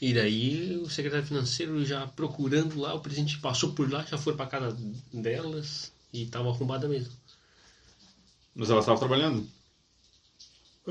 [0.00, 4.36] E daí o secretário financeiro já procurando lá, o presidente passou por lá, já foi
[4.36, 4.76] pra casa
[5.12, 7.12] delas e tava arrombada mesmo.
[8.54, 9.48] Mas ela estava trabalhando.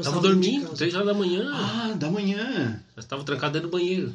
[0.01, 1.49] Tava dormindo, três horas da manhã.
[1.53, 2.83] Ah, da manhã.
[2.93, 4.13] Elas estavam trancadas no banheiro.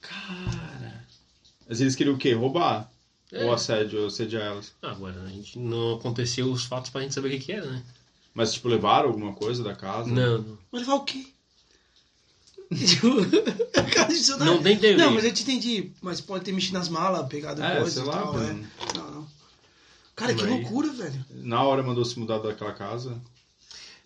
[0.00, 0.61] Cara.
[1.68, 2.32] Mas eles queriam o quê?
[2.32, 2.90] Roubar?
[3.32, 3.44] É.
[3.44, 4.72] Ou assédio, assediar elas?
[4.82, 7.70] Ah, Agora, a gente não aconteceu os fatos pra gente saber o que, que era,
[7.70, 7.82] né?
[8.34, 10.08] Mas, tipo, levaram alguma coisa da casa?
[10.10, 10.58] Não, não.
[10.70, 11.24] Mas levar o quê?
[12.74, 13.08] Tipo,
[14.12, 14.96] isso Não tem TV.
[14.96, 15.92] Não, mas eu te entendi.
[16.00, 18.36] Mas pode ter mexido nas malas, pegado É, coisas sei e lá, tal, é.
[18.38, 18.66] mano.
[18.94, 19.26] Não, não.
[20.16, 21.24] Cara, que Mas- loucura, velho.
[21.30, 23.20] Na hora mandou se mudar daquela casa.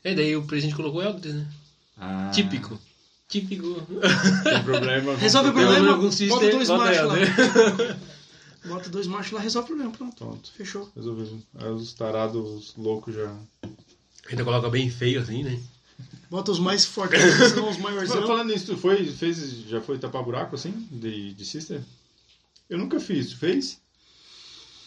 [0.03, 1.47] É, daí o presidente colocou Elvis, né?
[1.99, 2.79] Ah, Típico.
[3.29, 3.75] Típico.
[4.45, 5.17] Tem problema.
[5.17, 7.17] Resolve o problema, com bota sister, dois bota machos lá.
[7.17, 8.01] né?
[8.67, 9.93] Bota dois machos lá, resolve o problema.
[9.93, 10.17] Pronto.
[10.17, 10.91] Pronto, Fechou.
[10.95, 11.39] resolveu.
[11.57, 13.37] Aí os tarados, os loucos já.
[14.29, 15.61] Ainda coloca bem feio assim, né?
[16.31, 17.21] Bota os mais fortes,
[17.55, 17.77] são os.
[17.77, 20.73] Falando nisso, tu foi, fez, já foi tapar buraco assim?
[20.91, 21.81] De, de sister?
[22.69, 23.29] Eu nunca fiz.
[23.31, 23.81] Tu fez?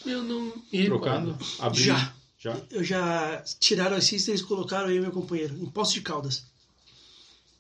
[0.05, 0.51] Eu não.
[0.85, 1.37] Trocando?
[1.59, 1.83] Abrir?
[1.83, 2.13] Já.
[2.37, 2.57] Já?
[2.71, 6.43] Eu já tiraram as sisters e colocaram eu e meu companheiro em Poço de Caldas.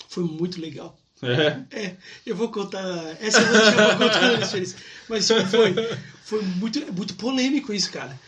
[0.09, 0.99] Foi muito legal.
[1.21, 1.77] É.
[1.77, 2.81] É, eu vou contar.
[3.21, 4.75] Essa eu vou deixar pra contar antes, Feliz.
[5.07, 5.75] Mas tipo, foi,
[6.23, 8.19] foi muito, é muito polêmico isso, cara.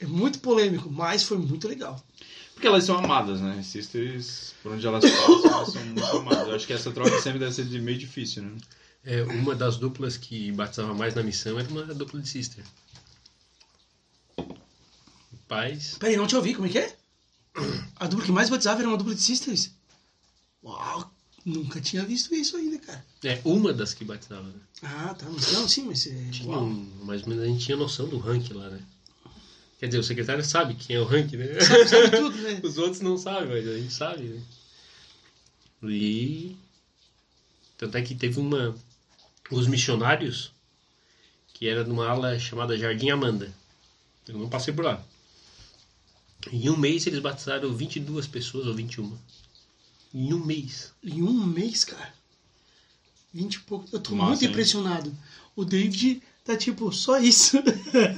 [0.00, 2.02] É muito polêmico, mas foi muito legal.
[2.54, 3.62] Porque elas são amadas, né?
[3.62, 6.48] Sisters, por onde elas passam, elas são muito amadas.
[6.48, 8.56] Eu acho que essa troca sempre deve ser de meio difícil, né?
[9.04, 12.64] É, uma das duplas que batizava mais na missão era uma dupla de sister.
[15.46, 15.96] Pais.
[16.00, 16.96] Peraí, não te ouvi, como é que é?
[17.96, 19.70] A dupla que mais batizava era uma dupla de sisters?
[20.64, 21.10] Uau,
[21.48, 23.04] nunca tinha visto isso ainda, cara.
[23.24, 24.46] É, uma das que batizava.
[24.46, 24.60] Né?
[24.82, 25.26] Ah, tá.
[25.26, 26.06] Não, sim, mas.
[26.06, 26.30] É...
[26.30, 28.80] Tinha um, mais ou menos a gente tinha noção do ranking lá, né?
[29.78, 31.60] Quer dizer, o secretário sabe quem é o ranking, né?
[31.60, 32.60] Sabe, sabe tudo, né?
[32.64, 34.42] Os outros não sabem, mas a gente sabe, né?
[35.84, 36.56] E.
[37.76, 38.74] Tanto é que teve uma.
[39.50, 40.52] Os missionários,
[41.54, 43.52] que era numa ala chamada Jardim Amanda.
[44.26, 45.02] Eu não passei por lá.
[46.52, 49.16] Em um mês eles batizaram 22 pessoas ou 21.
[50.14, 50.92] Em um mês.
[51.04, 52.12] Em um mês, cara.
[53.34, 53.88] 20 e pouco.
[53.92, 54.50] Eu tô Massa, muito hein?
[54.50, 55.16] impressionado.
[55.54, 57.58] O David tá tipo, só isso.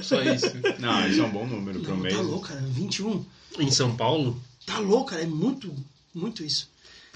[0.01, 0.47] Só isso.
[0.79, 2.15] Não, isso é um bom número para um Não, mês.
[2.15, 2.61] tá louco, cara.
[2.61, 3.25] 21.
[3.59, 4.41] em São Paulo.
[4.65, 5.23] Tá louco, cara.
[5.23, 5.73] É muito,
[6.13, 6.69] muito isso.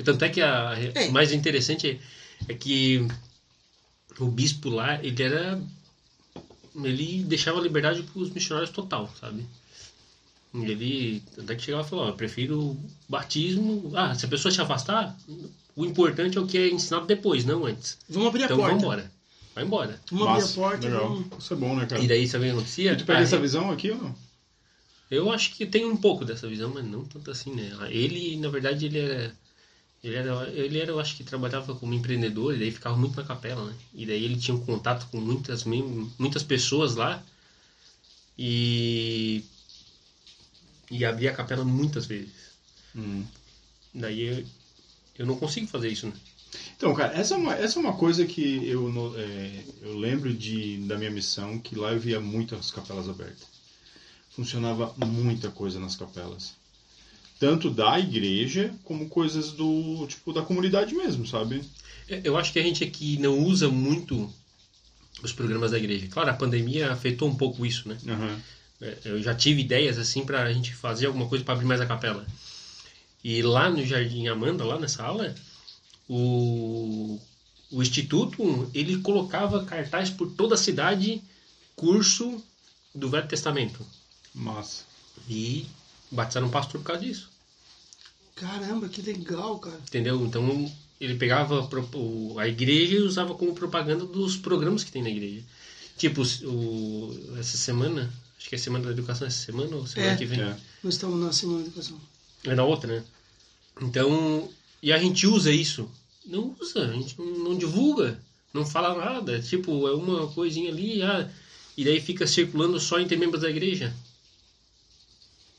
[0.04, 1.08] Tanto é que a É.
[1.08, 2.00] o mais interessante
[2.50, 3.08] é, é que
[4.20, 5.62] o bispo lá, ele era.
[6.84, 9.46] Ele deixava a liberdade para os missionários total, sabe?
[10.64, 12.80] Ele até que chegava e falou: eu prefiro o
[13.10, 13.92] batismo.
[13.96, 15.18] Ah, se a pessoa se afastar,
[15.76, 17.98] o importante é o que é ensinado depois, não antes.
[18.10, 18.70] Vamos abrir a Então porta.
[18.72, 19.12] vamos embora.
[19.54, 20.02] Vai embora.
[20.12, 20.88] Vamos abrir a porta.
[20.88, 21.10] legal.
[21.10, 21.44] Vamos...
[21.44, 22.02] Isso é bom, né, cara?
[22.04, 22.94] E daí, sabe o que acontecia?
[22.94, 24.16] E tu pega Ah, essa visão aqui ou não?
[25.12, 27.72] Eu acho que tem um pouco dessa visão, mas não tanto assim, né?
[27.90, 29.36] Ele, na verdade, ele era.
[30.04, 33.24] Ele era, ele era, eu acho que trabalhava como empreendedor, e daí ficava muito na
[33.24, 33.74] capela, né?
[33.94, 37.24] E daí ele tinha um contato com muitas, muitas pessoas lá.
[38.38, 39.44] E.
[40.92, 42.32] E abria a capela muitas vezes.
[42.96, 43.24] Hum.
[43.94, 44.46] Daí eu,
[45.20, 46.14] eu não consigo fazer isso, né?
[46.78, 50.78] Então, cara, essa é uma, essa é uma coisa que eu, é, eu lembro de,
[50.88, 53.48] da minha missão, que lá eu via muito as capelas abertas.
[54.32, 56.54] Funcionava muita coisa nas capelas.
[57.40, 61.62] Tanto da igreja, como coisas do, tipo, da comunidade mesmo, sabe?
[62.08, 64.32] Eu- Eu acho que a gente aqui não usa muito
[65.24, 66.08] os programas da igreja.
[66.08, 67.98] Claro, a pandemia afetou um pouco isso, né?
[68.08, 68.42] Aham.
[68.82, 71.86] É, Eu já tive ideias assim pra gente fazer alguma coisa para abrir mais a
[71.86, 72.26] capela.
[73.24, 75.34] E lá no Jardim Amanda, lá nessa aula,
[76.08, 77.20] o,
[77.72, 81.22] o instituto ele colocava cartaz por toda a cidade,
[81.76, 82.44] curso
[82.94, 83.86] do Velho Testamento.
[84.34, 84.84] Massa.
[85.28, 85.66] E
[86.12, 87.30] batizaram um pastor por causa disso.
[88.36, 89.78] Caramba, que legal, cara.
[89.78, 90.24] Entendeu?
[90.26, 91.68] Então ele pegava
[92.38, 95.44] a igreja e usava como propaganda dos programas que tem na igreja.
[95.98, 100.16] Tipo, o, essa semana, acho que é semana da educação essa semana ou semana É.
[100.18, 100.42] que vem?
[100.42, 100.58] É.
[100.84, 102.00] Nós estamos na semana de educação.
[102.44, 103.04] É na outra, né?
[103.82, 104.50] Então,
[104.82, 105.90] e a gente usa isso?
[106.26, 108.20] Não usa, a gente não, divulga,
[108.54, 109.42] não fala nada.
[109.42, 111.30] Tipo, é uma coisinha ali, ah,
[111.78, 113.94] e daí fica circulando só entre membros da igreja.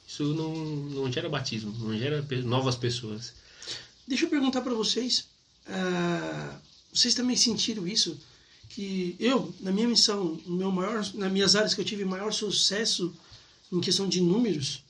[0.07, 3.33] Isso não, não gera batismo, não gera novas pessoas.
[4.07, 5.27] Deixa eu perguntar pra vocês.
[5.69, 6.59] ah,
[6.93, 8.17] vocês também sentiram isso?
[8.69, 12.33] Que eu, na minha missão, no meu maior, nas minhas áreas que eu tive maior
[12.33, 13.13] sucesso
[13.73, 14.83] em questão de números,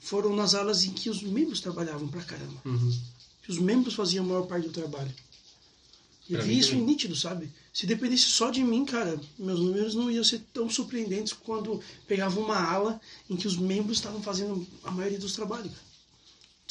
[0.00, 2.60] foram nas alas em que os membros trabalhavam pra caramba.
[2.64, 2.98] Uhum.
[3.42, 5.12] Que os membros faziam a maior parte do trabalho.
[6.30, 6.86] Eu Pra vi isso também.
[6.86, 7.50] nítido, sabe?
[7.72, 12.38] Se dependesse só de mim, cara, meus números não iam ser tão surpreendentes quando pegava
[12.40, 15.72] uma ala em que os membros estavam fazendo a maioria dos trabalhos.
[15.72, 15.91] cara.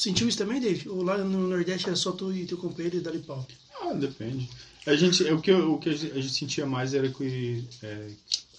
[0.01, 0.89] Sentiu isso também, Dave?
[0.89, 3.45] Ou lá no Nordeste era só tu e teu companheiro e dali pau?
[3.79, 4.49] Ah, depende.
[4.87, 8.07] A gente, o, que, o que a gente sentia mais era que é,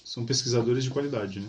[0.04, 1.48] são pesquisadores de qualidade, né?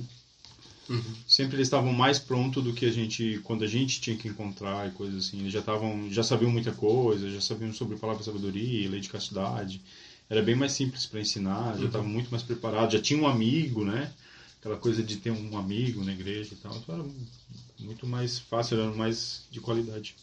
[0.90, 1.14] Uhum.
[1.28, 4.88] Sempre eles estavam mais prontos do que a gente, quando a gente tinha que encontrar
[4.88, 5.42] e coisas assim.
[5.42, 9.10] Eles já estavam, já sabiam muita coisa, já sabiam sobre palavra de sabedoria, lei de
[9.10, 9.80] castidade.
[10.28, 13.86] Era bem mais simples para ensinar, já estavam muito mais preparados, já tinha um amigo,
[13.86, 14.12] né?
[14.60, 16.76] Aquela coisa de ter um amigo na igreja e tal.
[16.78, 17.04] Então era
[17.84, 20.16] muito mais fácil, era mais de qualidade.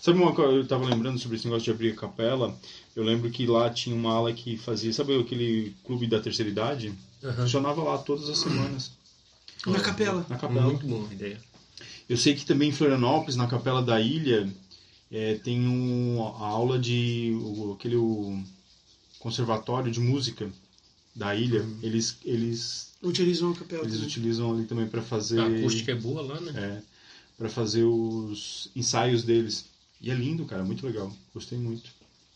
[0.00, 2.56] Sabe uma coisa, eu estava lembrando sobre esse negócio de abrir a capela.
[2.94, 6.92] Eu lembro que lá tinha uma ala que fazia, sabe aquele clube da terceira idade?
[7.22, 7.42] Aham.
[7.42, 8.92] Funcionava lá todas as semanas,
[9.66, 10.24] Na capela.
[10.28, 10.62] na capela.
[10.66, 11.40] Muito boa a ideia.
[12.08, 14.50] Eu sei que também em Florianópolis, na Capela da Ilha,
[15.10, 18.42] é, tem um, a aula de o, aquele o
[19.18, 20.50] conservatório de música
[21.14, 21.66] da ilha.
[21.82, 23.82] Eles eles Utilizam a capela.
[23.82, 24.08] eles também.
[24.08, 26.52] utilizam ali também para fazer A acústica é boa lá, né?
[26.56, 26.82] é,
[27.36, 29.66] para fazer os ensaios deles.
[30.00, 31.12] E é lindo, cara, muito legal.
[31.34, 31.90] Gostei muito.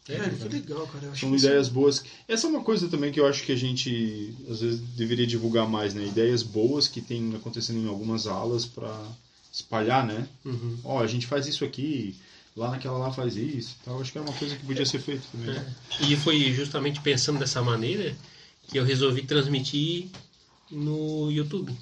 [0.09, 1.05] É, Cara, que legal, cara.
[1.07, 2.03] Eu acho São que ideias boas.
[2.27, 5.69] Essa é uma coisa também que eu acho que a gente às vezes deveria divulgar
[5.69, 6.05] mais, né?
[6.05, 8.93] Ideias boas que tem acontecendo em algumas aulas para
[9.53, 10.27] espalhar, né?
[10.45, 10.77] Uhum.
[10.83, 12.17] Ó, a gente faz isso aqui,
[12.57, 13.77] lá naquela lá faz isso.
[13.83, 15.51] Então, acho que é uma coisa que podia ser feita também.
[15.57, 15.67] É.
[16.01, 18.17] E foi justamente pensando dessa maneira
[18.69, 20.09] que eu resolvi transmitir
[20.73, 21.73] no YouTube.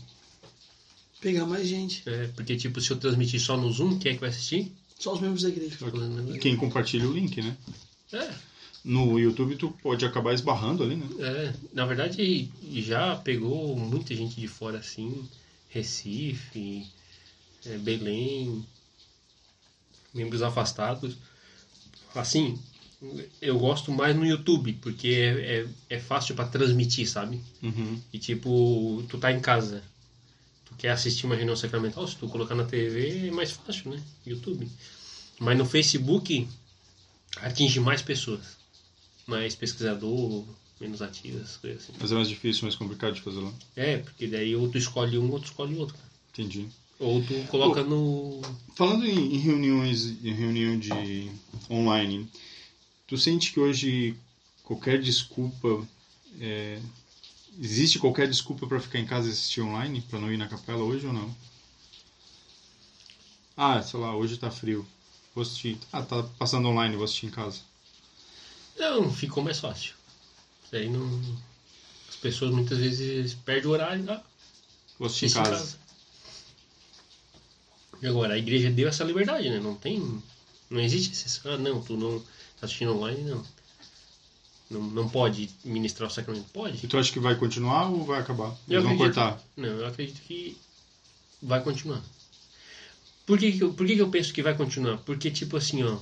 [1.20, 2.03] Pegar mais gente.
[2.07, 4.72] É, porque, tipo, se eu transmitir só no Zoom, quem é que vai assistir?
[4.99, 5.76] Só os membros da igreja.
[6.41, 7.57] Quem compartilha o link, né?
[8.12, 8.34] É,
[8.84, 11.07] No YouTube tu pode acabar esbarrando ali, né?
[11.20, 11.55] é.
[11.72, 15.28] Na verdade, já pegou muita gente de fora, assim.
[15.68, 16.86] Recife,
[17.64, 18.66] é, Belém,
[20.12, 21.16] membros afastados.
[22.14, 22.59] Assim,
[23.41, 27.41] eu gosto mais no YouTube, porque é, é, é fácil pra transmitir, sabe?
[27.63, 28.01] Uhum.
[28.13, 29.83] E tipo, tu tá em casa,
[30.67, 34.03] tu quer assistir uma reunião sacramental, se tu colocar na TV é mais fácil, né?
[34.27, 34.69] YouTube.
[35.39, 36.47] Mas no Facebook
[37.37, 38.59] atinge mais pessoas.
[39.27, 40.45] Mais pesquisador,
[40.81, 41.93] menos ativas, coisas assim.
[41.99, 43.53] Mas é mais difícil, mais complicado de fazer lá.
[43.77, 45.97] É, porque daí ou tu escolhe um, outro escolhe outro.
[46.33, 46.67] Entendi.
[46.99, 48.43] Ou tu coloca no.
[48.77, 51.31] Falando em, em reuniões, em reunião de
[51.71, 52.29] online,
[53.11, 54.17] tu sente que hoje
[54.63, 55.85] qualquer desculpa
[56.41, 56.81] é,
[57.61, 60.85] existe qualquer desculpa para ficar em casa e assistir online, para não ir na capela
[60.85, 61.35] hoje ou não?
[63.57, 64.87] Ah, sei lá, hoje tá frio.
[65.35, 65.77] Vou assistir.
[65.93, 67.59] Ah, tá passando online, vou assistir em casa.
[68.79, 69.95] Não, ficou mais fácil.
[70.65, 71.21] Isso aí não.
[72.09, 74.25] As pessoas muitas vezes perdem o horário lá.
[74.99, 75.57] Vou assistir em assiste em casa.
[75.57, 75.79] casa.
[78.03, 79.59] E agora, a igreja deu essa liberdade, né?
[79.59, 80.23] Não tem.
[80.71, 81.41] Não existe esse.
[81.47, 82.23] Ah, não, tu não
[82.61, 83.45] tá assistindo online, não.
[84.71, 86.47] Não, não pode ministrar o sacramento.
[86.53, 86.85] Pode.
[86.85, 88.57] E tu acha que vai continuar ou vai acabar?
[88.69, 89.43] Eu Eles vão acredito- cortar?
[89.57, 90.57] Não, eu acredito que
[91.43, 92.01] vai continuar.
[93.27, 94.99] Por que, que, eu, por que, que eu penso que vai continuar?
[94.99, 95.99] Porque, tipo assim, ó.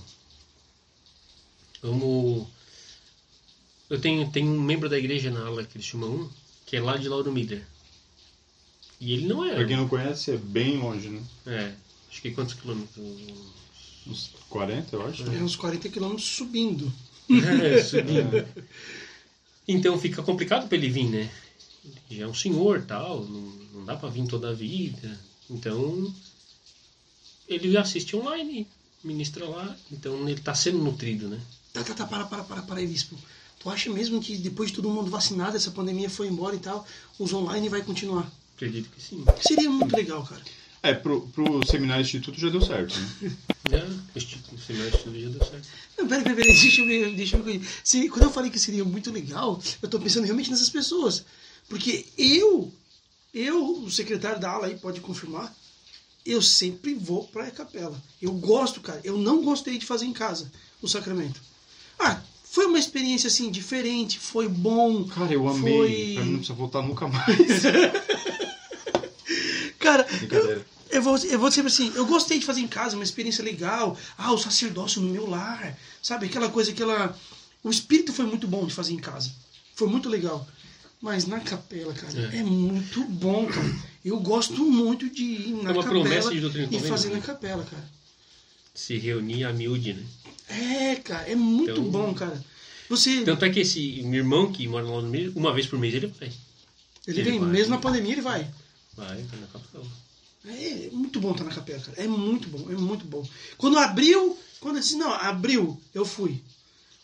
[1.82, 2.46] Vamos.
[3.88, 6.30] Eu tenho, tenho um membro da igreja na ala Cristiúma 1,
[6.66, 7.66] que é lá de Lauro Miller.
[9.00, 9.54] E ele não é.
[9.54, 11.22] Pra quem não conhece, é bem longe, né?
[11.46, 11.72] É.
[12.10, 12.96] Acho que quantos quilômetros?
[14.08, 15.22] Uns 40, eu acho.
[15.24, 16.92] É uns 40 quilômetros subindo.
[17.30, 18.46] É, subindo.
[19.70, 21.30] Então fica complicado pra ele vir, né?
[21.84, 25.20] Ele já é um senhor tal, não, não dá pra vir toda a vida.
[25.50, 26.10] Então
[27.46, 28.66] ele assiste online,
[29.04, 31.38] ministra lá, então ele tá sendo nutrido, né?
[31.70, 33.14] Tá, tá, tá, para, para, para, para aí, bispo.
[33.58, 36.86] Tu acha mesmo que depois de todo mundo vacinado, essa pandemia foi embora e tal,
[37.18, 38.30] os online vai continuar?
[38.56, 39.22] Acredito que sim.
[39.40, 40.42] Seria muito legal, cara.
[40.82, 43.32] É, pro, pro seminário instituto já deu certo, né?
[43.70, 43.84] Já,
[44.16, 45.68] este seminário estudo já deu certo.
[45.98, 47.60] Não, peraí, peraí, peraí, deixa eu ver, deixa eu ver.
[47.84, 51.24] Se, quando eu falei que seria muito legal, eu tô pensando realmente nessas pessoas.
[51.68, 52.72] Porque eu,
[53.34, 55.54] eu, o secretário da ala aí pode confirmar,
[56.24, 58.00] eu sempre vou pra capela.
[58.22, 59.00] Eu gosto, cara.
[59.04, 60.50] Eu não gostei de fazer em casa
[60.80, 61.40] o sacramento.
[61.98, 65.04] Ah, foi uma experiência assim diferente, foi bom.
[65.08, 65.74] Cara, eu amei.
[65.76, 67.36] Foi- Pra mim não precisa voltar nunca mais.
[69.88, 70.66] Cara, Brincadeira.
[70.90, 73.96] Eu vou, eu vou dizer assim, eu gostei de fazer em casa, uma experiência legal.
[74.16, 76.26] Ah, o sacerdócio no meu lar, sabe?
[76.26, 77.16] Aquela coisa, aquela.
[77.62, 79.30] O espírito foi muito bom de fazer em casa.
[79.74, 80.46] Foi muito legal.
[81.00, 82.42] Mas na capela, cara, é, É.
[82.42, 83.70] muito bom, cara.
[84.04, 87.16] Eu gosto muito de ir na É uma capela promessa de doutrina e fazer né?
[87.16, 87.88] na capela, cara.
[88.74, 90.02] Se reunir a miúde, né?
[90.48, 92.42] É, cara, é muito Então- bom, cara.
[92.88, 93.22] Você.
[93.24, 95.94] Tanto é que esse meu irmão que mora lá no meio, uma vez por mês
[95.94, 96.28] ele vai.
[97.06, 97.48] ele ele vem, vai.
[97.50, 98.48] mesmo na pandemia, ele vai.
[98.98, 99.86] Vai, vai na capela.
[100.44, 102.02] É muito bom estar na capela, cara.
[102.02, 103.26] É muito bom, é muito bom.
[103.56, 106.42] Quando abriu, quando eu disse, não, abriu, eu fui.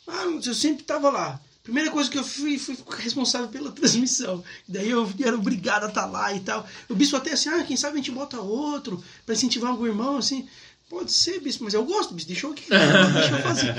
[0.07, 1.41] Ah, eu sempre estava lá.
[1.63, 4.43] Primeira coisa que eu fui, fui responsável pela transmissão.
[4.69, 6.67] Daí eu era obrigado a estar lá e tal.
[6.89, 10.17] O bispo até assim, ah, quem sabe a gente bota outro para incentivar algum irmão,
[10.19, 10.49] assim.
[10.91, 12.67] Pode ser, bispo, mas eu gosto, bispo, deixa eu aqui.
[12.69, 13.75] deixa eu fazer.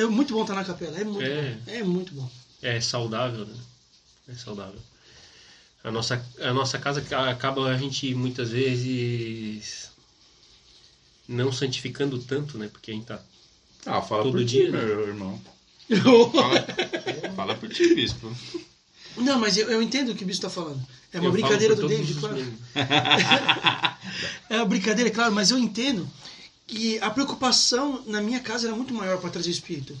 [0.00, 1.52] É muito bom estar na capela, é muito É.
[1.52, 1.60] bom.
[1.72, 2.30] É muito bom.
[2.62, 3.54] É saudável, né?
[4.28, 4.80] É saudável.
[5.86, 9.88] A nossa, a nossa casa ca- acaba a gente muitas vezes
[11.28, 12.66] não santificando tanto, né?
[12.66, 13.20] Porque a gente tá.
[13.86, 14.84] Ah, fala Todo por dia, ti, né?
[14.84, 15.40] meu irmão.
[16.32, 16.66] Fala,
[17.36, 18.36] fala por ti, bispo.
[19.16, 20.84] Não, mas eu, eu entendo o que o bispo está falando.
[21.12, 22.36] É uma Eu brincadeira do David, claro.
[24.50, 26.08] É uma brincadeira, claro, mas eu entendo
[26.66, 29.96] que a preocupação na minha casa era muito maior para trazer o espírito.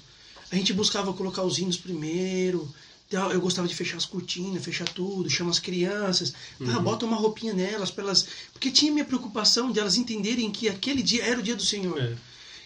[0.50, 2.68] A gente buscava colocar os hinos primeiro.
[3.10, 7.16] Tal, Eu gostava de fechar as cortinas, fechar tudo, chama as crianças, ah, bota uma
[7.16, 11.38] roupinha nelas para elas, porque tinha minha preocupação de elas entenderem que aquele dia era
[11.38, 11.98] o dia do Senhor.
[11.98, 12.16] É.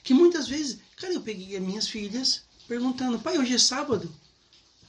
[0.03, 4.11] Que muitas vezes, cara, eu peguei as minhas filhas perguntando, pai, hoje é sábado?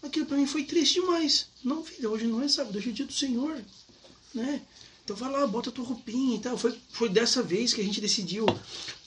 [0.01, 1.47] Aquilo para mim foi triste demais.
[1.63, 3.59] Não, filha, hoje não é sábado, hoje é dia do Senhor,
[4.33, 4.61] né?
[5.03, 6.57] Então vai lá, bota tua roupinha e tal.
[6.57, 8.45] Foi, foi dessa vez que a gente decidiu.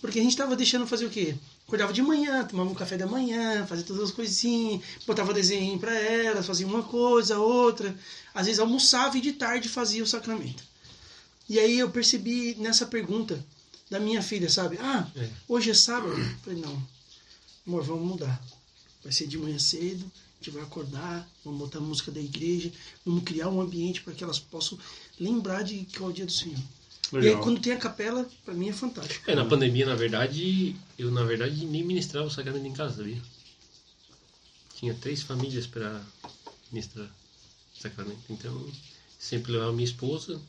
[0.01, 1.35] Porque a gente tava deixando fazer o quê?
[1.67, 5.95] Acordava de manhã, tomava um café da manhã, fazia todas as coisinhas, botava desenho para
[5.99, 7.97] elas, fazia uma coisa, outra.
[8.35, 10.63] Às vezes almoçava e de tarde fazia o sacramento.
[11.49, 13.43] E aí eu percebi nessa pergunta
[13.91, 14.79] da minha filha, sabe?
[14.81, 15.29] Ah, É.
[15.49, 16.13] hoje é sábado?
[16.19, 16.83] Eu falei, não,
[17.67, 18.43] amor, vamos mudar.
[19.03, 20.11] Vai ser de manhã cedo,
[20.45, 22.71] gente vai acordar, vamos botar música da igreja,
[23.05, 24.79] vamos criar um ambiente para que elas possam
[25.19, 26.59] lembrar de que é o dia do Senhor.
[27.13, 27.43] E aí, Legal.
[27.43, 29.31] quando tem a capela, para mim é fantástico.
[29.31, 33.23] É, na pandemia, na verdade, eu na verdade nem ministrava o sacramento em casa, sabia?
[34.77, 36.03] Tinha três famílias para
[36.71, 38.21] ministrar o sacramento.
[38.29, 38.67] Então,
[39.19, 40.41] sempre levava minha esposa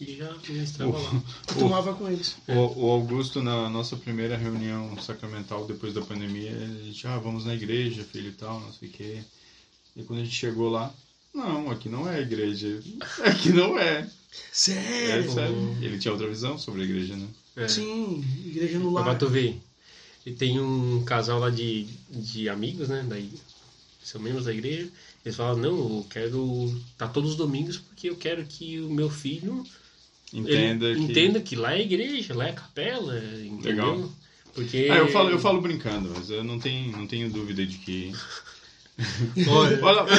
[0.00, 1.22] e já ministrava lá.
[1.48, 2.36] Eu tomava com eles.
[2.46, 7.44] O, o Augusto, na nossa primeira reunião sacramental depois da pandemia, a gente, ah, vamos
[7.44, 9.18] na igreja, filho e tal, não sei o quê.
[9.96, 10.94] E quando a gente chegou lá,
[11.34, 12.80] não, aqui não é a igreja.
[13.24, 14.00] Aqui não é.
[14.00, 14.08] É
[14.52, 15.32] Sério?
[15.32, 15.76] sério.
[15.80, 17.26] Ele tinha outra visão sobre a igreja, né?
[17.56, 17.66] É.
[17.66, 19.04] Sim, igreja no lar.
[19.04, 19.60] pra tu ver,
[20.24, 23.04] e tem um casal lá de, de amigos, né?
[23.08, 23.32] Daí,
[24.02, 24.88] são membros da igreja.
[25.28, 29.10] Eles falam, não, eu quero estar todos os domingos porque eu quero que o meu
[29.10, 29.62] filho
[30.32, 31.00] Entenda que.
[31.02, 33.14] entenda que lá é igreja, lá é capela,
[33.44, 33.92] entendeu?
[33.92, 34.10] Legal.
[34.54, 34.88] Porque.
[34.90, 38.14] Ah, eu falo, eu falo brincando, mas eu não tenho, não tenho dúvida de que.
[39.46, 40.06] Olha, Olha,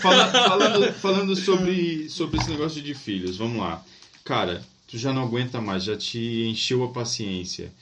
[0.00, 3.82] Fala- falando, falando sobre, sobre esse negócio de filhos, vamos lá.
[4.24, 7.72] Cara, tu já não aguenta mais, já te encheu a paciência.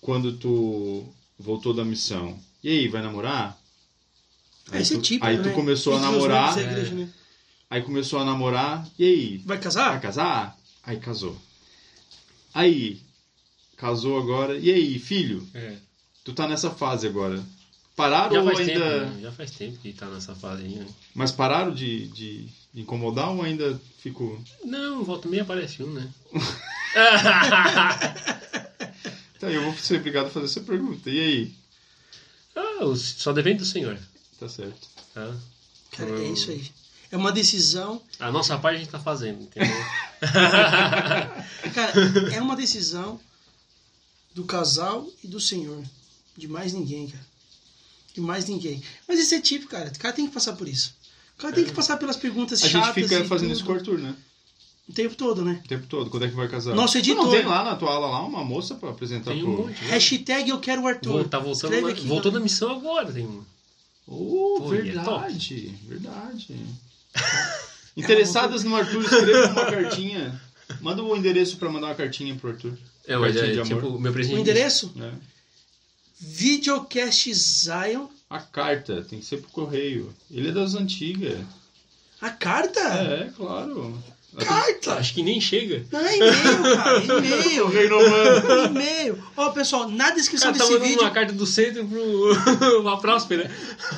[0.00, 1.04] Quando tu
[1.38, 3.58] voltou da missão, e aí, vai namorar?
[4.70, 5.42] Aí Esse é tu, tipo, aí né?
[5.42, 7.08] tu começou a namorar, igreja, né?
[7.68, 10.00] aí começou a namorar, e aí, Vai vai casar?
[10.00, 10.56] casar?
[10.82, 11.36] Aí casou.
[12.54, 13.00] Aí,
[13.76, 15.46] casou agora, e aí, filho?
[15.54, 15.76] é,
[16.24, 17.42] Tu tá nessa fase agora.
[17.96, 18.64] Pararam já ou ainda.
[18.64, 18.80] tempo,
[19.14, 19.18] né?
[19.22, 20.86] Já faz tempo que tá nessa fase aí, né?
[21.14, 24.40] Mas pararam de, de, incomodar ou ainda ficou.
[24.64, 26.08] Não, volta meia aparece um, né?
[29.36, 31.08] Então, eu vou ser obrigado a fazer essa pergunta.
[31.08, 31.54] E aí?
[32.54, 33.98] ah, o- só depende do senhor.
[34.40, 34.88] Tá certo.
[35.14, 35.32] Tá?
[35.92, 36.70] Cara, é isso aí.
[37.12, 38.00] É uma decisão.
[38.18, 39.76] A nossa parte a gente tá fazendo, entendeu?
[41.74, 41.92] Cara,
[42.34, 43.20] é uma decisão
[44.34, 45.82] do casal e do Senhor.
[46.36, 47.24] De mais ninguém, cara.
[48.14, 48.82] De mais ninguém.
[49.06, 49.90] Mas isso é tipo, cara.
[49.94, 50.94] O cara tem que passar por isso.
[51.36, 52.94] O cara tem que passar pelas perguntas A chatas.
[52.94, 53.56] gente fica fazendo tudo.
[53.56, 54.14] isso com o Arthur, né?
[54.88, 55.60] O tempo todo, né?
[55.64, 56.10] O tempo todo.
[56.10, 56.74] Quando é que vai casar?
[56.74, 57.24] Nosso editor.
[57.24, 59.66] Não tem lá na tua aula lá uma moça pra apresentar Tem um pro.
[59.66, 59.82] monte.
[59.84, 59.90] né?
[59.90, 61.10] Hashtag eu quero o Arthur.
[61.12, 63.44] Vou- Tá voltando, na- aqui, voltou da missão agora, tem um.
[64.12, 65.78] Oh, Pô, e é verdade.
[65.86, 66.56] Verdade.
[67.96, 70.40] Interessadas no Arthur, escreva uma cartinha.
[70.80, 72.76] Manda o endereço pra mandar uma cartinha pro Arthur.
[73.06, 73.96] É, mas Cartinha é de tipo, amor.
[73.96, 74.40] o meu O presidente.
[74.40, 74.92] endereço?
[74.96, 75.12] Né?
[76.18, 78.06] Videocast Zion.
[78.28, 80.14] A carta, tem que ser pro correio.
[80.30, 81.38] Ele é das antigas.
[82.20, 82.80] A carta?
[82.80, 83.96] É, claro.
[84.38, 84.94] Carta?
[84.94, 85.84] Acho que nem chega.
[85.90, 87.04] Não, é e-mail, cara.
[87.04, 87.70] E-mail.
[88.66, 89.24] E-mail.
[89.36, 91.02] Ó, pessoal, na descrição cara tá desse mandando vídeo.
[91.04, 93.50] uma carta do centro pro pra Próspera.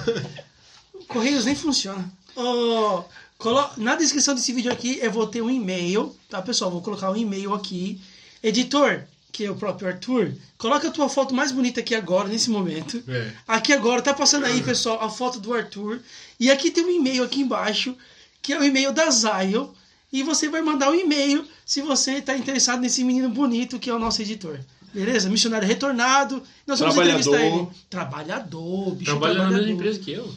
[1.09, 2.11] Correios nem funciona.
[2.35, 3.05] Ó,
[3.39, 6.71] colo- Na descrição desse vídeo aqui eu vou ter um e-mail, tá, pessoal?
[6.71, 8.01] Vou colocar um e-mail aqui.
[8.43, 12.51] Editor, que é o próprio Arthur, coloca a tua foto mais bonita aqui agora, nesse
[12.51, 13.03] momento.
[13.07, 13.33] É.
[13.47, 16.01] Aqui agora, tá passando aí, pessoal, a foto do Arthur.
[16.41, 17.95] E aqui tem um e-mail aqui embaixo,
[18.41, 19.69] que é o e-mail da Zion.
[20.13, 23.95] E você vai mandar um e-mail se você tá interessado nesse menino bonito que é
[23.95, 24.61] o nosso editor.
[24.93, 25.31] Beleza?
[25.31, 26.43] Missionário retornado.
[26.67, 27.21] Nós vamos Trabalhador.
[27.35, 27.69] entrevistar ele.
[27.89, 29.67] Trabalhador, bicho Trabalha na trabalhador.
[29.67, 30.35] mesma empresa que eu.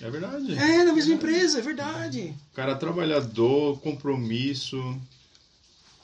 [0.00, 0.52] É verdade.
[0.54, 2.34] É, na mesma empresa, é verdade.
[2.54, 4.96] Cara trabalhador, compromisso.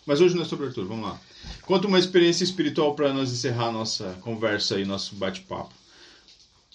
[0.05, 1.19] Mas hoje não é sobre Arthur, vamos lá.
[1.63, 5.73] Conta uma experiência espiritual para nós encerrar a nossa conversa e nosso bate-papo.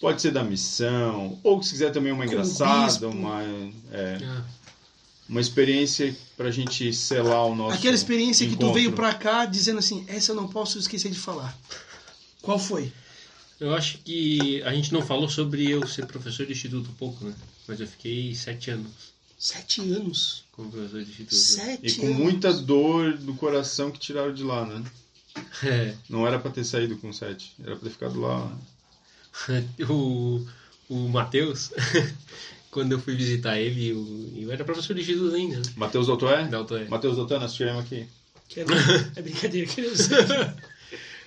[0.01, 3.41] Pode ser da missão, ou se quiser também uma engraçada, uma,
[3.91, 4.43] é, Ah,
[5.29, 7.75] uma experiência pra gente selar o nosso.
[7.77, 8.73] Aquela experiência que tu encontro.
[8.73, 11.55] veio pra cá dizendo assim, essa eu não posso esquecer de falar.
[12.41, 12.91] Qual foi?
[13.59, 17.23] Eu acho que a gente não falou sobre eu ser professor de instituto um pouco,
[17.25, 17.33] né?
[17.67, 18.91] Mas eu fiquei sete anos
[19.37, 20.43] Sete anos.
[20.51, 21.35] como professor de instituto.
[21.35, 22.17] Sete E com anos.
[22.17, 24.83] muita dor no coração que tiraram de lá, né?
[25.63, 25.93] É.
[26.09, 28.51] Não era pra ter saído com sete, era pra ter ficado lá.
[29.89, 30.45] o,
[30.89, 31.71] o Matheus,
[32.71, 35.63] quando eu fui visitar ele, eu, eu era professor de instituto ainda, né?
[35.75, 36.85] Matheus Doutor Da Altoé.
[36.87, 38.05] Matheus Doutor, nós tiramos aqui.
[38.47, 38.69] Quero...
[39.15, 39.91] É brincadeira, quero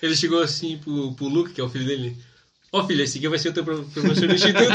[0.02, 2.16] Ele chegou assim pro, pro Luke, que é o filho dele.
[2.72, 4.64] Ó filho, esse aqui vai ser o teu pro- professor de instituto.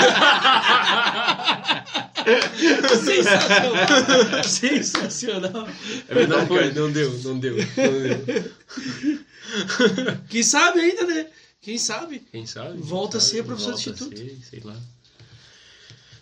[3.03, 4.43] Sensacional.
[4.43, 5.67] Sensacional.
[6.07, 7.55] É verdade, não foi, não deu, não deu.
[7.57, 8.53] Não deu.
[10.29, 11.27] Quem sabe ainda, né?
[11.61, 12.19] Quem sabe?
[12.31, 12.77] Quem sabe?
[12.79, 13.47] Volta a Quem ser sabe?
[13.47, 14.17] professor de a instituto.
[14.17, 14.75] ser, sei lá.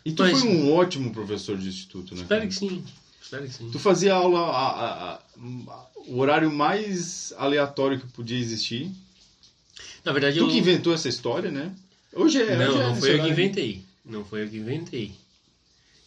[0.06, 2.22] E tu Mas- foi um ótimo professor de instituto, né?
[2.22, 2.47] Espero cara?
[2.47, 2.84] que sim.
[3.22, 3.70] Espero que sim.
[3.72, 8.91] Tu fazia aula a- a- a- o horário mais aleatório que podia existir.
[10.03, 10.47] Na verdade, Tu eu...
[10.49, 11.74] que inventou essa história, né?
[12.14, 12.56] Hoje é.
[12.56, 13.84] Não, hoje é não foi eu que inventei.
[14.06, 15.12] Não foi eu que inventei.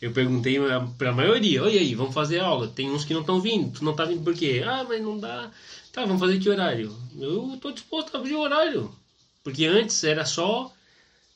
[0.01, 0.57] Eu perguntei
[0.97, 2.69] pra maioria, oi aí, vamos fazer aula.
[2.69, 3.73] Tem uns que não estão vindo.
[3.73, 4.63] Tu não tá vindo por quê?
[4.65, 5.51] Ah, mas não dá.
[5.93, 6.97] Tá, vamos fazer que horário?
[7.19, 8.95] Eu tô disposto a abrir o horário.
[9.43, 10.73] Porque antes era só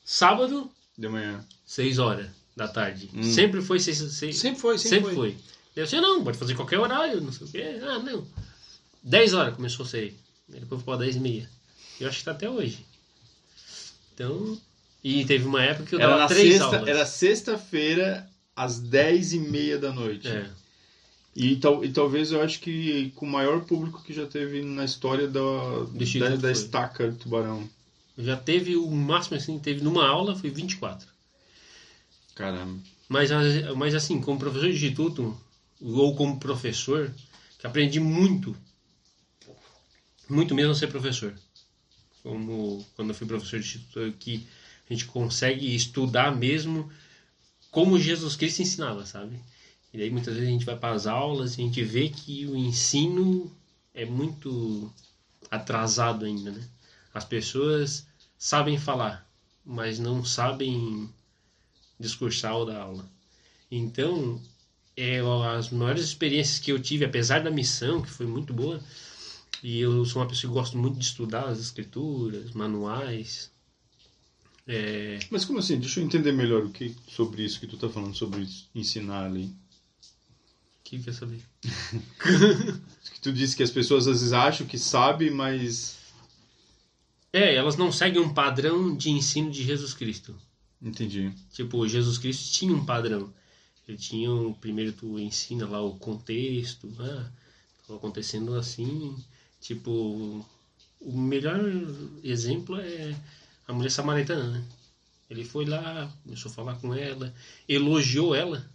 [0.05, 1.43] sábado De manhã.
[1.65, 3.09] 6 horas da tarde.
[3.13, 3.23] Hum.
[3.23, 5.35] Sempre foi 6 seis, Sempre foi, sempre, Sempre foi.
[5.75, 7.79] Eu disse, não, pode fazer qualquer horário, não sei o quê.
[7.81, 8.25] Ah, não.
[9.01, 9.89] 10 horas começou a.
[9.97, 10.13] Aí
[10.47, 11.49] Depois ficou 10 e meia.
[11.99, 12.85] Eu acho que tá até hoje.
[14.13, 14.57] Então.
[15.03, 16.87] E teve uma época que eu Era dava na três sexta, aulas.
[16.87, 20.27] era sexta-feira, às 10 e meia da noite.
[20.27, 20.49] É.
[21.35, 24.85] E, tal, e talvez eu acho que com o maior público que já teve na
[24.85, 26.51] história da, da, da foi.
[26.51, 27.67] estaca do Tubarão.
[28.17, 31.07] Já teve o máximo assim, teve numa aula foi 24.
[32.35, 32.81] Caramba.
[33.07, 33.29] Mas,
[33.75, 35.39] mas assim, como professor de instituto,
[35.81, 37.13] ou como professor,
[37.59, 38.55] que aprendi muito.
[40.29, 41.33] Muito mesmo a ser professor.
[42.23, 44.47] Como quando eu fui professor de instituto, que
[44.89, 46.89] a gente consegue estudar mesmo
[47.71, 49.39] como Jesus Cristo ensinava, sabe?
[49.91, 52.45] E daí muitas vezes a gente vai para as aulas e a gente vê que
[52.45, 53.51] o ensino
[53.93, 54.91] é muito
[55.49, 56.63] atrasado ainda, né?
[57.13, 58.07] As pessoas
[58.37, 59.27] sabem falar,
[59.65, 61.09] mas não sabem
[61.99, 63.09] discursar ou dar aula.
[63.71, 64.41] Então,
[64.95, 65.19] é,
[65.57, 68.79] as maiores experiências que eu tive, apesar da missão, que foi muito boa,
[69.63, 73.51] e eu sou uma pessoa que gosto muito de estudar as escrituras, manuais.
[74.67, 75.79] É, Mas como assim?
[75.79, 79.45] Deixa eu entender melhor o que sobre isso que tu tá falando, sobre ensinar ali.
[79.45, 79.53] o
[80.83, 81.41] que quer saber?
[83.13, 85.97] Que tu disse que as pessoas às vezes acham que sabe, mas.
[87.31, 90.35] É, elas não seguem um padrão de ensino de Jesus Cristo.
[90.83, 91.31] Entendi.
[91.53, 93.33] Tipo, Jesus Cristo tinha um padrão.
[93.87, 97.31] Ele tinha, um- primeiro tu ensina lá o contexto, ah,
[97.81, 99.15] estava acontecendo assim.
[99.61, 100.45] Tipo,
[100.99, 101.59] o melhor
[102.23, 103.15] exemplo é
[103.67, 104.65] a mulher samaritana, né?
[105.29, 107.33] Ele foi lá, começou a falar com ela,
[107.67, 108.69] elogiou ela.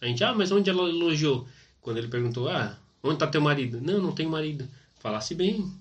[0.00, 1.46] A gente, ah, mas onde ela elogiou?
[1.80, 3.80] Quando ele perguntou, ah, onde está teu marido?
[3.80, 4.68] Não, não tenho marido.
[4.98, 5.72] Falasse bem.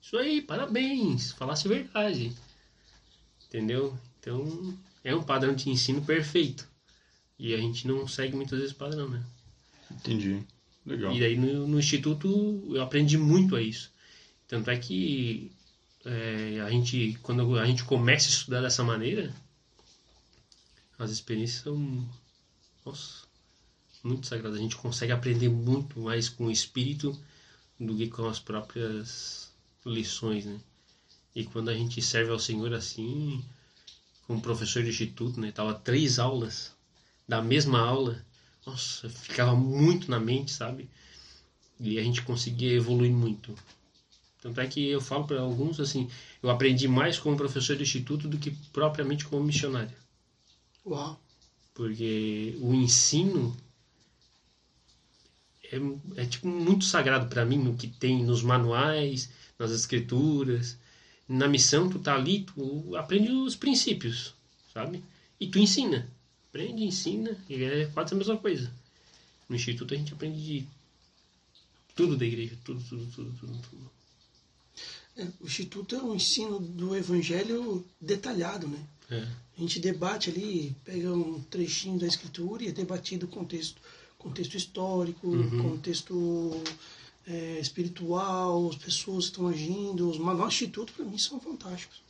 [0.00, 1.32] Isso aí, parabéns.
[1.32, 2.32] Falasse verdade.
[3.48, 3.96] Entendeu?
[4.18, 6.68] Então, é um padrão de ensino perfeito.
[7.38, 9.24] E a gente não segue muitas vezes o padrão, né?
[9.90, 10.44] Entendi.
[10.84, 11.12] Legal.
[11.12, 13.90] E daí no, no instituto eu aprendi muito a isso.
[14.46, 15.50] Tanto é que
[16.04, 19.34] é, a gente, quando a gente começa a estudar dessa maneira,
[20.98, 22.08] as experiências são,
[22.84, 23.24] nossa,
[24.02, 24.58] muito sagradas.
[24.58, 27.18] A gente consegue aprender muito mais com o espírito
[27.78, 29.52] do que com as próprias
[29.84, 30.60] lições, né?
[31.34, 33.42] E quando a gente serve ao Senhor assim,
[34.26, 35.52] como professor de instituto, né?
[35.52, 36.72] Tava três aulas
[37.26, 38.24] da mesma aula,
[38.66, 40.88] nossa, ficava muito na mente, sabe?
[41.80, 43.54] E a gente conseguia evoluir muito.
[44.40, 46.08] Tanto é que eu falo para alguns assim,
[46.42, 49.96] eu aprendi mais como professor de instituto do que propriamente como missionário.
[50.84, 51.18] Uau.
[51.74, 53.56] Porque o ensino
[55.64, 60.76] é, é tipo muito sagrado para mim, o que tem nos manuais, nas escrituras.
[61.32, 64.34] Na missão, tu tá ali, tu aprende os princípios,
[64.72, 65.02] sabe?
[65.40, 66.06] E tu ensina.
[66.50, 68.70] Aprende, ensina, e é quase a mesma coisa.
[69.48, 70.66] No instituto a gente aprende de
[71.96, 73.58] tudo da igreja, tudo, tudo, tudo, tudo.
[73.70, 73.90] tudo.
[75.16, 78.78] É, o Instituto é um ensino do Evangelho detalhado, né?
[79.10, 79.26] É.
[79.56, 83.80] A gente debate ali, pega um trechinho da escritura e é debatido o contexto,
[84.18, 85.62] contexto histórico, Uhum.
[85.70, 86.62] contexto
[87.26, 90.08] é, espiritual, as pessoas que estão agindo.
[90.08, 92.00] Os manuais do Instituto, para mim, são fantásticos.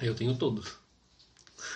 [0.00, 0.72] Eu tenho todos.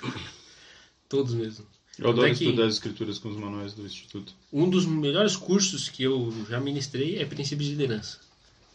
[1.09, 1.67] todos mesmo.
[1.99, 4.33] Eu adoro Até que- estudar as escrituras com os manuais do Instituto.
[4.53, 8.19] Um dos melhores cursos que eu já ministrei é Princípios de Liderança.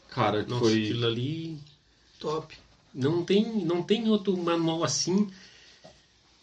[0.10, 0.84] Cara, que Nossa, foi.
[0.84, 1.58] aquilo ali
[2.20, 2.56] Top.
[2.94, 5.28] não tem, não tem outro manual assim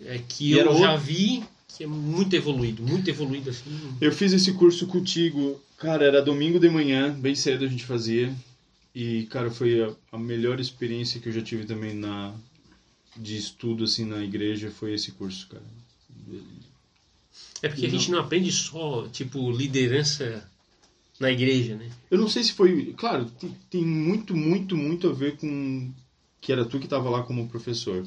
[0.00, 1.44] é, que E eu já outro- vi
[1.76, 3.70] que é muito evoluído, muito evoluído assim.
[4.00, 8.34] Eu fiz esse curso contigo, cara, era domingo de manhã, bem cedo a gente fazia.
[8.94, 12.34] E, cara, foi a, a melhor experiência que eu já tive também na
[13.16, 15.64] de estudo assim na igreja foi esse curso, cara.
[17.62, 20.48] É porque a gente não aprende só, tipo, liderança
[21.20, 21.90] na igreja, né?
[22.10, 25.92] Eu não sei se foi, claro, tem, tem muito, muito, muito a ver com
[26.40, 28.04] que era tu que estava lá como professor.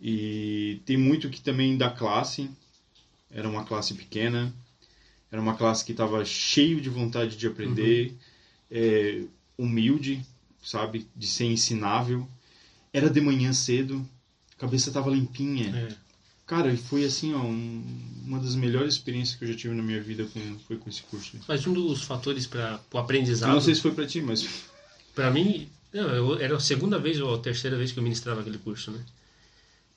[0.00, 2.50] E tem muito que também da classe,
[3.30, 4.52] era uma classe pequena,
[5.30, 8.14] era uma classe que estava cheio de vontade de aprender,
[8.70, 9.22] é,
[9.56, 10.24] humilde,
[10.62, 12.26] sabe, de ser ensinável.
[12.92, 14.06] Era de manhã cedo,
[14.56, 15.76] cabeça estava limpinha.
[15.76, 16.08] É.
[16.46, 17.84] Cara, e foi assim, ó, um-
[18.24, 21.02] uma das melhores experiências que eu já tive na minha vida com, foi com esse
[21.02, 21.38] curso.
[21.46, 24.48] Mas um dos fatores para o Eu aprendizado, não sei se foi pra ti, mas
[25.14, 28.40] para mim, não, eu, era a segunda vez ou a terceira vez que eu ministrava
[28.40, 29.04] aquele curso, né?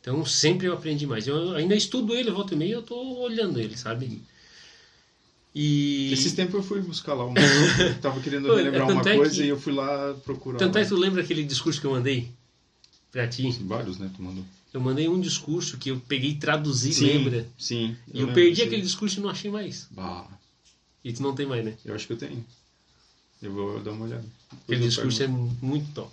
[0.01, 1.27] Então sempre eu aprendi mais.
[1.27, 4.21] Eu ainda estudo ele, volta e meia, eu tô olhando ele, sabe?
[5.53, 7.35] E Esses tempos eu fui buscar lá uma.
[8.01, 10.57] tava querendo relembrar uma é coisa que- e eu fui lá procurar.
[10.57, 10.85] Tanto é lá.
[10.85, 12.29] que tu lembra aquele discurso que eu mandei?
[13.11, 13.49] pra ti.
[13.63, 14.09] Vários, né?
[14.15, 14.45] Tu mandou.
[14.73, 17.45] Eu mandei um discurso que eu peguei e traduzi, Sim, lembra?
[17.59, 17.97] Sim.
[18.07, 19.85] E eu, lembro perdi disso aquele discurso e não achei mais.
[19.91, 20.25] Bah,
[21.03, 21.73] E tu não tem mais, né?
[21.83, 22.41] eu acho que eu tenho.
[23.41, 24.23] Eu vou dar uma olhada.
[24.23, 26.09] Depois Aquele eu discurso é muito top.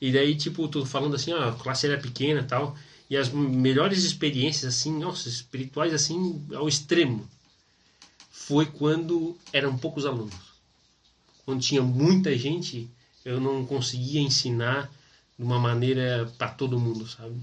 [0.00, 2.76] E daí, tipo, tu falando assim, ah, a classe era pequena e tal.
[3.08, 7.28] E as melhores experiências, assim, nossa, espirituais, assim, ao extremo.
[8.30, 10.34] Foi quando eram poucos alunos.
[11.44, 12.88] Quando tinha muita gente,
[13.24, 14.90] eu não conseguia ensinar
[15.38, 17.36] de uma maneira para todo mundo, sabe?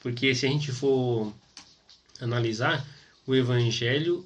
[0.00, 1.32] Porque se a gente for
[2.20, 2.86] analisar,
[3.26, 4.24] o evangelho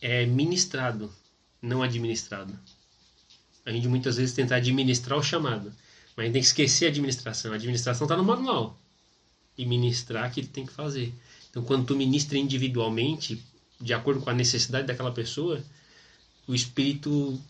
[0.00, 1.12] é ministrado,
[1.60, 2.58] não administrado.
[3.64, 5.72] A gente muitas vezes tenta administrar o chamado,
[6.16, 7.52] mas a gente tem que esquecer a administração.
[7.52, 8.78] A administração está no manual.
[9.58, 11.12] E ministrar que tem que fazer.
[11.50, 13.42] Então, quando tu ministra individualmente,
[13.80, 15.62] de acordo com a necessidade daquela pessoa,
[16.46, 17.40] o espírito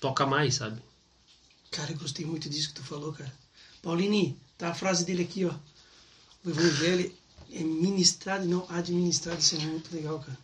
[0.00, 0.80] toca mais, sabe?
[1.70, 3.32] Cara, eu gostei muito disso que tu falou, cara.
[3.82, 5.52] Paulini, tá a frase dele aqui, ó.
[6.44, 7.12] O evangelho
[7.52, 9.38] é ministrado e não administrado.
[9.40, 10.38] Isso é muito legal, cara.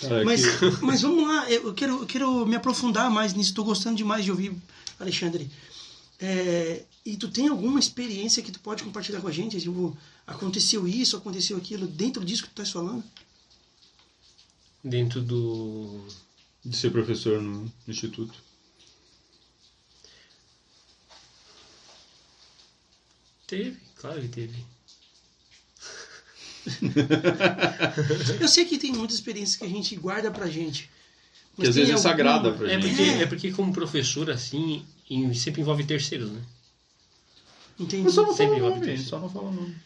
[0.00, 3.50] Cara, Mas, que- mas vamos lá, eu quero, eu quero me aprofundar mais nisso.
[3.50, 4.54] Estou gostando demais de ouvir,
[4.98, 5.48] Alexandre.
[6.18, 9.60] É, e tu tem alguma experiência que tu pode compartilhar com a gente?
[9.60, 9.96] Tipo,
[10.26, 13.04] aconteceu isso, aconteceu aquilo, dentro disso que tu estás falando?
[14.82, 16.06] Dentro do.
[16.64, 18.34] de ser professor no, instituto.
[23.46, 24.64] Teve, claro que teve.
[28.40, 30.90] Eu sei que tem muitas experiências que a gente guarda pra gente.
[31.54, 32.88] Que às vezes é sagrada pra É gente.
[32.88, 33.22] porque, É.
[33.22, 36.42] é porque como professor, assim, em- sempre envolve terceiros, né?
[37.78, 38.10] Entendi.
[38.10, 39.76] Só não Sempre vai nome, só não fala o nome.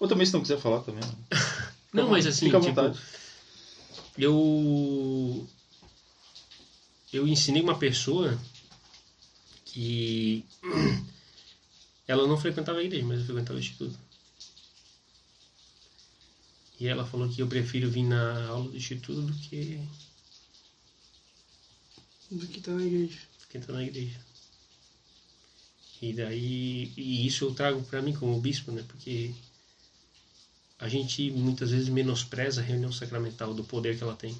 [0.00, 1.02] Ou também se não quiser falar também.
[1.92, 2.98] Não, mas assim, Fica à tipo, vontade.
[4.18, 5.48] eu
[7.12, 8.38] eu ensinei uma pessoa
[9.64, 10.44] que
[12.06, 13.98] ela não frequentava a igreja, mas eu frequentava o instituto.
[16.78, 19.80] E ela falou que eu prefiro vir na aula do instituto do que
[22.30, 23.18] Do que tá na igreja.
[23.40, 24.20] do que entrar na igreja.
[26.00, 28.84] E daí, e isso eu trago para mim como bispo, né?
[28.86, 29.32] Porque
[30.78, 34.36] a gente muitas vezes menospreza a reunião sacramental do poder que ela tem.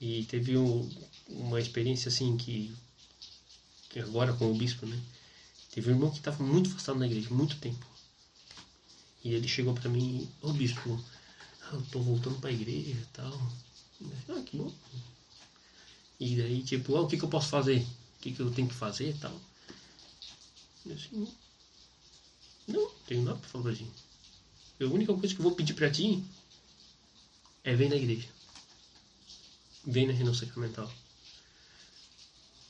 [0.00, 0.88] E teve um-
[1.28, 2.74] uma experiência assim que,
[3.90, 5.00] que agora com o bispo, né?
[5.72, 7.86] Teve um irmão que estava muito afastado na igreja, muito tempo.
[9.24, 11.00] E ele chegou para mim, ô bispo,
[11.62, 13.52] ah, eu tô voltando para a igreja e tal.
[14.28, 14.72] Ah, que bom.
[16.18, 17.80] E daí, tipo, ah, o que, que eu posso fazer?
[17.80, 19.38] O que, que eu tenho que fazer e tal?
[20.92, 21.32] Assim, não,
[22.68, 23.86] não tenho nada pra falar pra ti.
[24.80, 26.22] A única coisa que eu vou pedir pra ti
[27.64, 28.28] é vem na igreja.
[29.84, 30.90] Vem na reunião sacramental.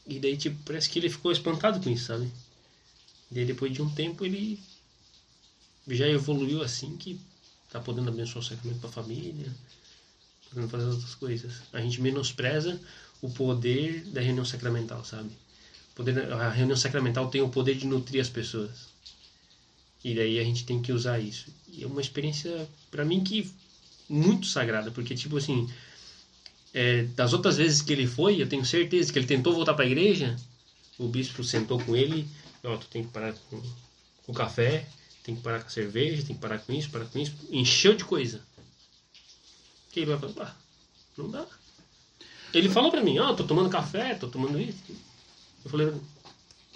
[0.06, 2.30] E daí, tipo, parece que ele ficou espantado com isso, sabe?
[3.30, 4.62] E daí, depois de um tempo, ele
[5.88, 7.20] já evoluiu assim que
[7.70, 9.52] tá podendo abençoar o sacramento pra família,
[10.48, 11.54] podendo fazer outras coisas.
[11.72, 12.80] A gente menospreza
[13.20, 15.30] o poder da reunião sacramental, sabe?
[15.96, 18.94] Poder, a reunião sacramental tem o poder de nutrir as pessoas.
[20.04, 21.46] E daí a gente tem que usar isso.
[21.72, 23.50] E é uma experiência, pra mim, que
[24.08, 25.68] muito sagrada, porque, tipo assim,
[26.72, 29.86] é, das outras vezes que ele foi, eu tenho certeza que ele tentou voltar pra
[29.86, 30.36] igreja,
[30.98, 32.28] o bispo sentou com ele,
[32.62, 33.60] ó, tu tem que parar com,
[34.24, 34.86] com o café,
[35.24, 37.96] tem que parar com a cerveja, tem que parar com isso, parar com isso, encheu
[37.96, 38.42] de coisa.
[39.90, 40.56] Que ele vai falar, ah,
[41.16, 41.46] não dá.
[42.52, 44.78] Ele falou pra mim, ó, tô tomando café, tô tomando isso.
[45.66, 45.92] Eu falei,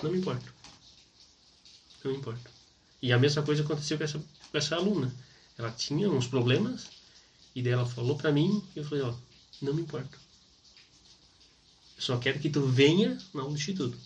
[0.03, 0.53] não me importa.
[2.03, 2.51] Não me importa.
[3.01, 5.14] E a mesma coisa aconteceu com essa, com essa aluna.
[5.57, 6.88] Ela tinha uns problemas,
[7.55, 9.14] e daí ela falou pra mim, e eu falei, ó,
[9.62, 10.18] não me importa.
[11.97, 13.97] Eu só quero que tu venha na aula do instituto.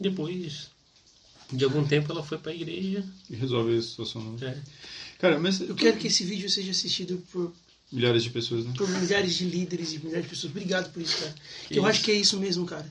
[0.00, 0.70] Depois
[1.52, 3.04] de algum tempo ela foi pra igreja.
[3.30, 4.36] E resolve a situação.
[4.42, 4.58] É,
[5.20, 7.54] Cara, mas Eu quero que esse vídeo seja assistido por,
[7.92, 8.74] milhares de pessoas, né?
[8.76, 10.50] por milhares de líderes e milhares de pessoas.
[10.50, 11.34] Obrigado por isso, cara.
[11.68, 11.86] Que eu isso.
[11.86, 12.90] acho que é isso mesmo, cara.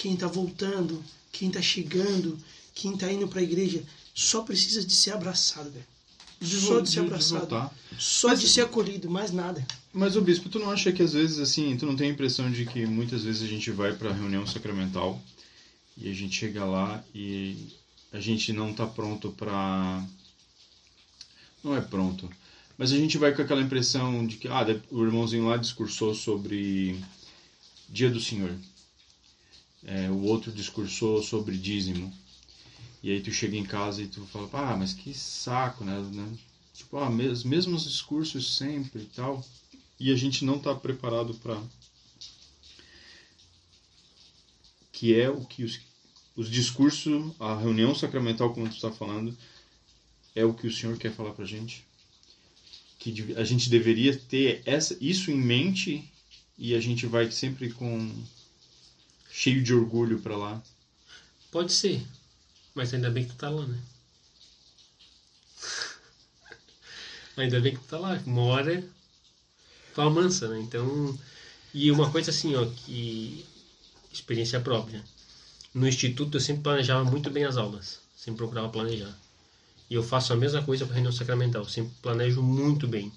[0.00, 2.38] Quem tá voltando, quem tá chegando,
[2.74, 3.82] quem tá indo pra igreja,
[4.14, 5.84] só precisa de ser abraçado, velho.
[6.42, 7.40] Só de ser abraçado.
[7.40, 7.74] voltar.
[7.98, 9.62] Só Mas- de ser acolhido, mais nada.
[9.92, 12.50] Mas, o bispo, tu não acha que às vezes, assim, tu não tem a impressão
[12.50, 15.20] de que muitas vezes a gente vai pra reunião sacramental
[15.98, 17.68] e a gente chega lá e
[18.10, 20.02] a gente não tá pronto pra.
[21.62, 22.30] Não é pronto.
[22.78, 26.98] Mas a gente vai com aquela impressão de que, ah, o irmãozinho lá discursou sobre
[27.86, 28.54] Dia do Senhor.
[29.84, 32.12] É, o outro discursou sobre dízimo.
[33.02, 35.98] E aí tu chega em casa e tu fala, ah, mas que saco, né?
[36.12, 36.38] né?
[36.74, 39.44] Tipo, ah, mes- mesmos discursos sempre e tal.
[39.98, 41.60] E a gente não está preparado para
[44.92, 45.80] que é o que os,
[46.36, 49.36] os discursos, a reunião sacramental, como tu está falando,
[50.34, 51.84] é o que o Senhor quer falar pra gente?
[52.98, 56.04] Que a gente deveria ter essa, isso em mente
[56.58, 58.10] e a gente vai sempre com
[59.30, 60.62] cheio de orgulho pra lá.
[61.50, 62.02] Pode ser.
[62.74, 63.78] Mas ainda bem que tu tá lá, né?
[67.36, 68.20] ainda bem que tu tá lá.
[68.26, 68.84] Uma hora
[69.94, 70.60] tu amansa, né?
[70.60, 71.18] Então.
[71.72, 73.44] E uma coisa assim, ó, que.
[74.12, 75.04] Experiência própria.
[75.72, 78.00] No instituto eu sempre planejava muito bem as aulas.
[78.16, 79.16] Sempre procurava planejar.
[79.88, 81.64] E eu faço a mesma coisa para reunião sacramental.
[81.64, 83.12] Sempre planejo muito bem.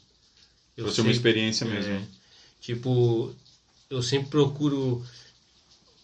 [0.78, 2.08] Eu Pra ser uma experiência é, mesmo.
[2.62, 3.36] Tipo,
[3.90, 5.04] eu sempre procuro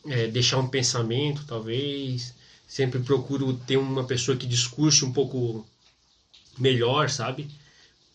[0.05, 2.33] é, deixar um pensamento, talvez.
[2.67, 5.65] Sempre procuro ter uma pessoa que discurse um pouco
[6.57, 7.49] melhor, sabe?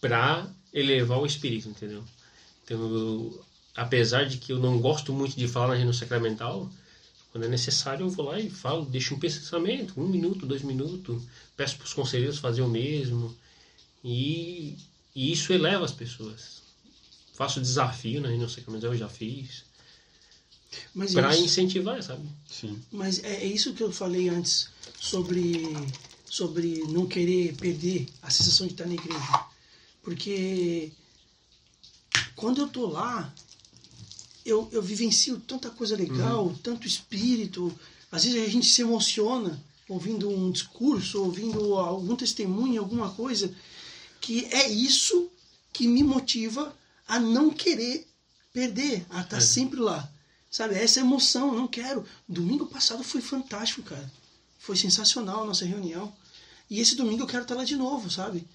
[0.01, 2.05] Pra elevar o espírito, entendeu?
[2.64, 3.45] Então, eu-
[3.76, 6.70] apesar de que eu não gosto muito de falar na reunião sacramental,
[7.32, 11.22] quando é necessário eu vou lá e falo, deixo um pensamento, um minuto, dois minutos,
[11.57, 13.37] peço para os conselheiros fazer o mesmo.
[14.05, 14.76] E,
[15.14, 16.62] e isso eleva as pessoas.
[17.35, 19.64] Faço desafio na reunião sacramental, eu já fiz.
[21.32, 22.26] É isso, incentivar, sabe?
[22.50, 22.80] Sim.
[22.90, 24.68] mas é, é isso que eu falei antes
[25.00, 25.74] sobre,
[26.24, 29.44] sobre não querer perder a sensação de estar na igreja.
[30.02, 30.92] Porque
[32.36, 33.32] quando eu tô lá,
[34.44, 37.72] eu, eu vivencio tanta coisa legal, tanto espírito.
[38.12, 43.54] Às vezes a gente se emociona ouvindo um discurso, ouvindo algum testemunho, alguma coisa,
[44.20, 45.30] que é isso
[45.72, 46.74] que me motiva
[47.06, 48.06] a não querer
[48.52, 49.40] perder, a estar É.
[49.40, 50.10] sempre lá.
[50.55, 52.07] Sabe, essa emoção, não quero.
[52.28, 54.09] Domingo passado foi fantástico, cara.
[54.57, 56.14] Foi sensacional a nossa reunião.
[56.70, 58.46] E esse domingo eu quero estar lá de novo, sabe?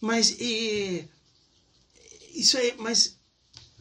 [0.00, 1.08] Mas e,
[2.34, 3.16] isso é, mas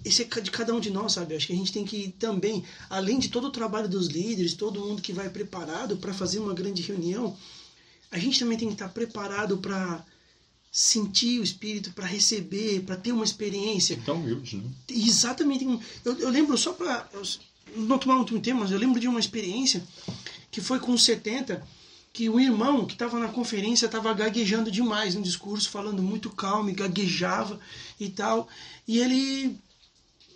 [0.05, 1.36] isso é de cada um de nós, sabe?
[1.36, 4.80] Acho que a gente tem que também, além de todo o trabalho dos líderes, todo
[4.80, 7.36] mundo que vai preparado para fazer uma grande reunião,
[8.11, 10.05] a gente também tem que estar preparado para
[10.72, 13.99] sentir o espírito, para receber, para ter uma experiência.
[14.05, 14.70] Tão humilde, né?
[14.88, 15.66] Exatamente.
[16.03, 17.09] Eu, eu lembro só para
[17.76, 19.84] não tomar muito tempo, mas eu lembro de uma experiência
[20.51, 21.66] que foi com os 70,
[22.13, 26.70] que o irmão que estava na conferência estava gaguejando demais no discurso, falando muito calmo,
[26.70, 27.59] e gaguejava
[27.99, 28.47] e tal.
[28.88, 29.59] E ele.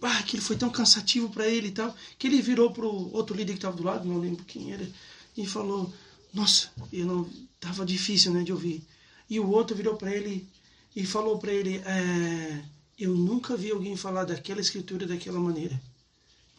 [0.01, 3.53] Ah, aquilo foi tão cansativo para ele e tal, que ele virou pro outro líder
[3.53, 4.89] que estava do lado, não lembro quem era,
[5.37, 5.93] e falou:
[6.33, 7.29] Nossa, eu não.
[7.59, 8.81] Tava difícil, né, de ouvir.
[9.29, 10.47] E o outro virou para ele
[10.95, 12.63] e falou para ele: é,
[12.97, 15.81] Eu nunca vi alguém falar daquela escritura daquela maneira.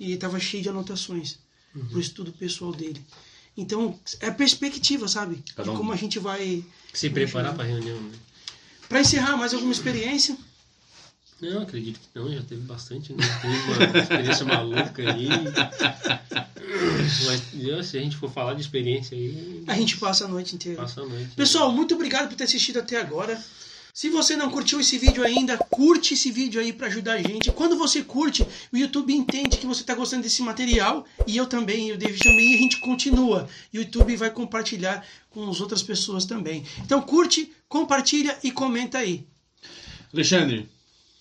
[0.01, 1.39] E estava cheio de anotações
[1.91, 3.01] pro estudo pessoal dele.
[3.57, 5.43] Então, é a perspectiva, sabe?
[5.55, 5.73] Cada de um.
[5.73, 5.79] Uhum.
[5.79, 6.65] como a gente vai.
[6.93, 8.19] Se preparar para a reunião, né?
[8.89, 10.37] Para encerrar, mais alguma experiência?
[11.41, 13.19] Não, acredito que não, já teve bastante, né?
[13.41, 15.29] Teve uma experiência maluca aí.
[17.27, 20.55] Mas Deus, se a gente for falar de experiência aí, A gente passa a noite
[20.55, 20.81] inteira.
[20.81, 21.31] passa a noite.
[21.37, 23.43] Pessoal, muito obrigado por ter assistido até agora.
[23.93, 27.51] Se você não curtiu esse vídeo ainda, curte esse vídeo aí para ajudar a gente.
[27.53, 31.89] Quando você curte, o YouTube entende que você está gostando desse material e eu também,
[31.89, 33.49] e o David também, e a gente continua.
[33.73, 36.65] E o YouTube vai compartilhar com as outras pessoas também.
[36.85, 39.27] Então curte, compartilha e comenta aí.
[40.13, 40.69] Alexandre,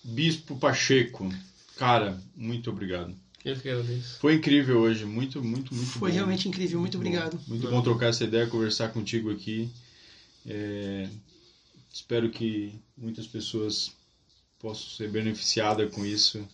[0.02, 1.32] Bispo Pacheco,
[1.76, 3.14] cara, muito obrigado.
[3.44, 4.18] Eu que agradeço.
[4.18, 6.14] Foi incrível hoje, muito, muito, muito Foi bom.
[6.14, 7.36] realmente incrível, muito obrigado.
[7.38, 7.42] Bom.
[7.48, 9.70] Muito bom trocar essa ideia, conversar contigo aqui.
[10.46, 11.08] É,
[11.92, 13.92] espero que muitas pessoas
[14.58, 16.46] possam ser beneficiadas com isso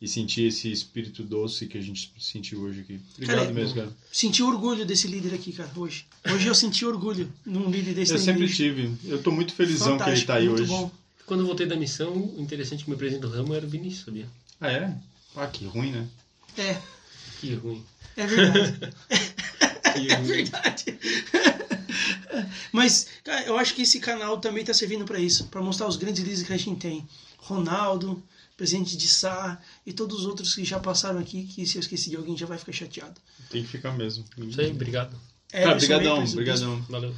[0.00, 3.00] e sentir esse espírito doce que a gente sentiu hoje aqui.
[3.14, 3.96] Obrigado Cara, é mesmo, cara.
[4.12, 6.06] Senti orgulho desse líder aqui, cara, hoje.
[6.30, 8.56] Hoje eu senti orgulho num líder desse Eu sempre igreja.
[8.56, 8.96] tive.
[9.04, 10.70] Eu tô muito felizão que ele Fantástico, tá aí muito hoje.
[10.70, 10.90] bom.
[11.26, 13.68] Quando eu voltei da missão, o interessante é que meu presidente do ramo era o
[13.68, 14.26] Vinícius, sabia?
[14.60, 14.94] Ah, é?
[15.36, 16.06] Ah, que ruim, né?
[16.58, 16.78] É,
[17.40, 17.82] Que ruim.
[18.16, 18.92] é verdade.
[20.10, 20.98] É verdade.
[22.72, 25.96] Mas, cara, eu acho que esse canal também está servindo para isso, para mostrar os
[25.96, 27.06] grandes líderes que a gente tem.
[27.38, 28.22] Ronaldo,
[28.56, 32.10] presidente de Sá e todos os outros que já passaram aqui, que se eu esqueci
[32.10, 33.20] de alguém já vai ficar chateado.
[33.50, 34.24] Tem que ficar mesmo.
[34.38, 35.16] Isso aí, obrigado.
[35.52, 36.82] É, Cara, isso aí, brigadão.
[36.88, 37.14] Valeu.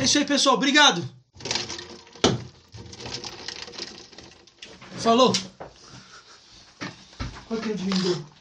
[0.00, 0.54] É isso aí, pessoal.
[0.54, 1.06] Obrigado.
[4.98, 5.32] Falou.
[7.46, 8.36] Qual que é o?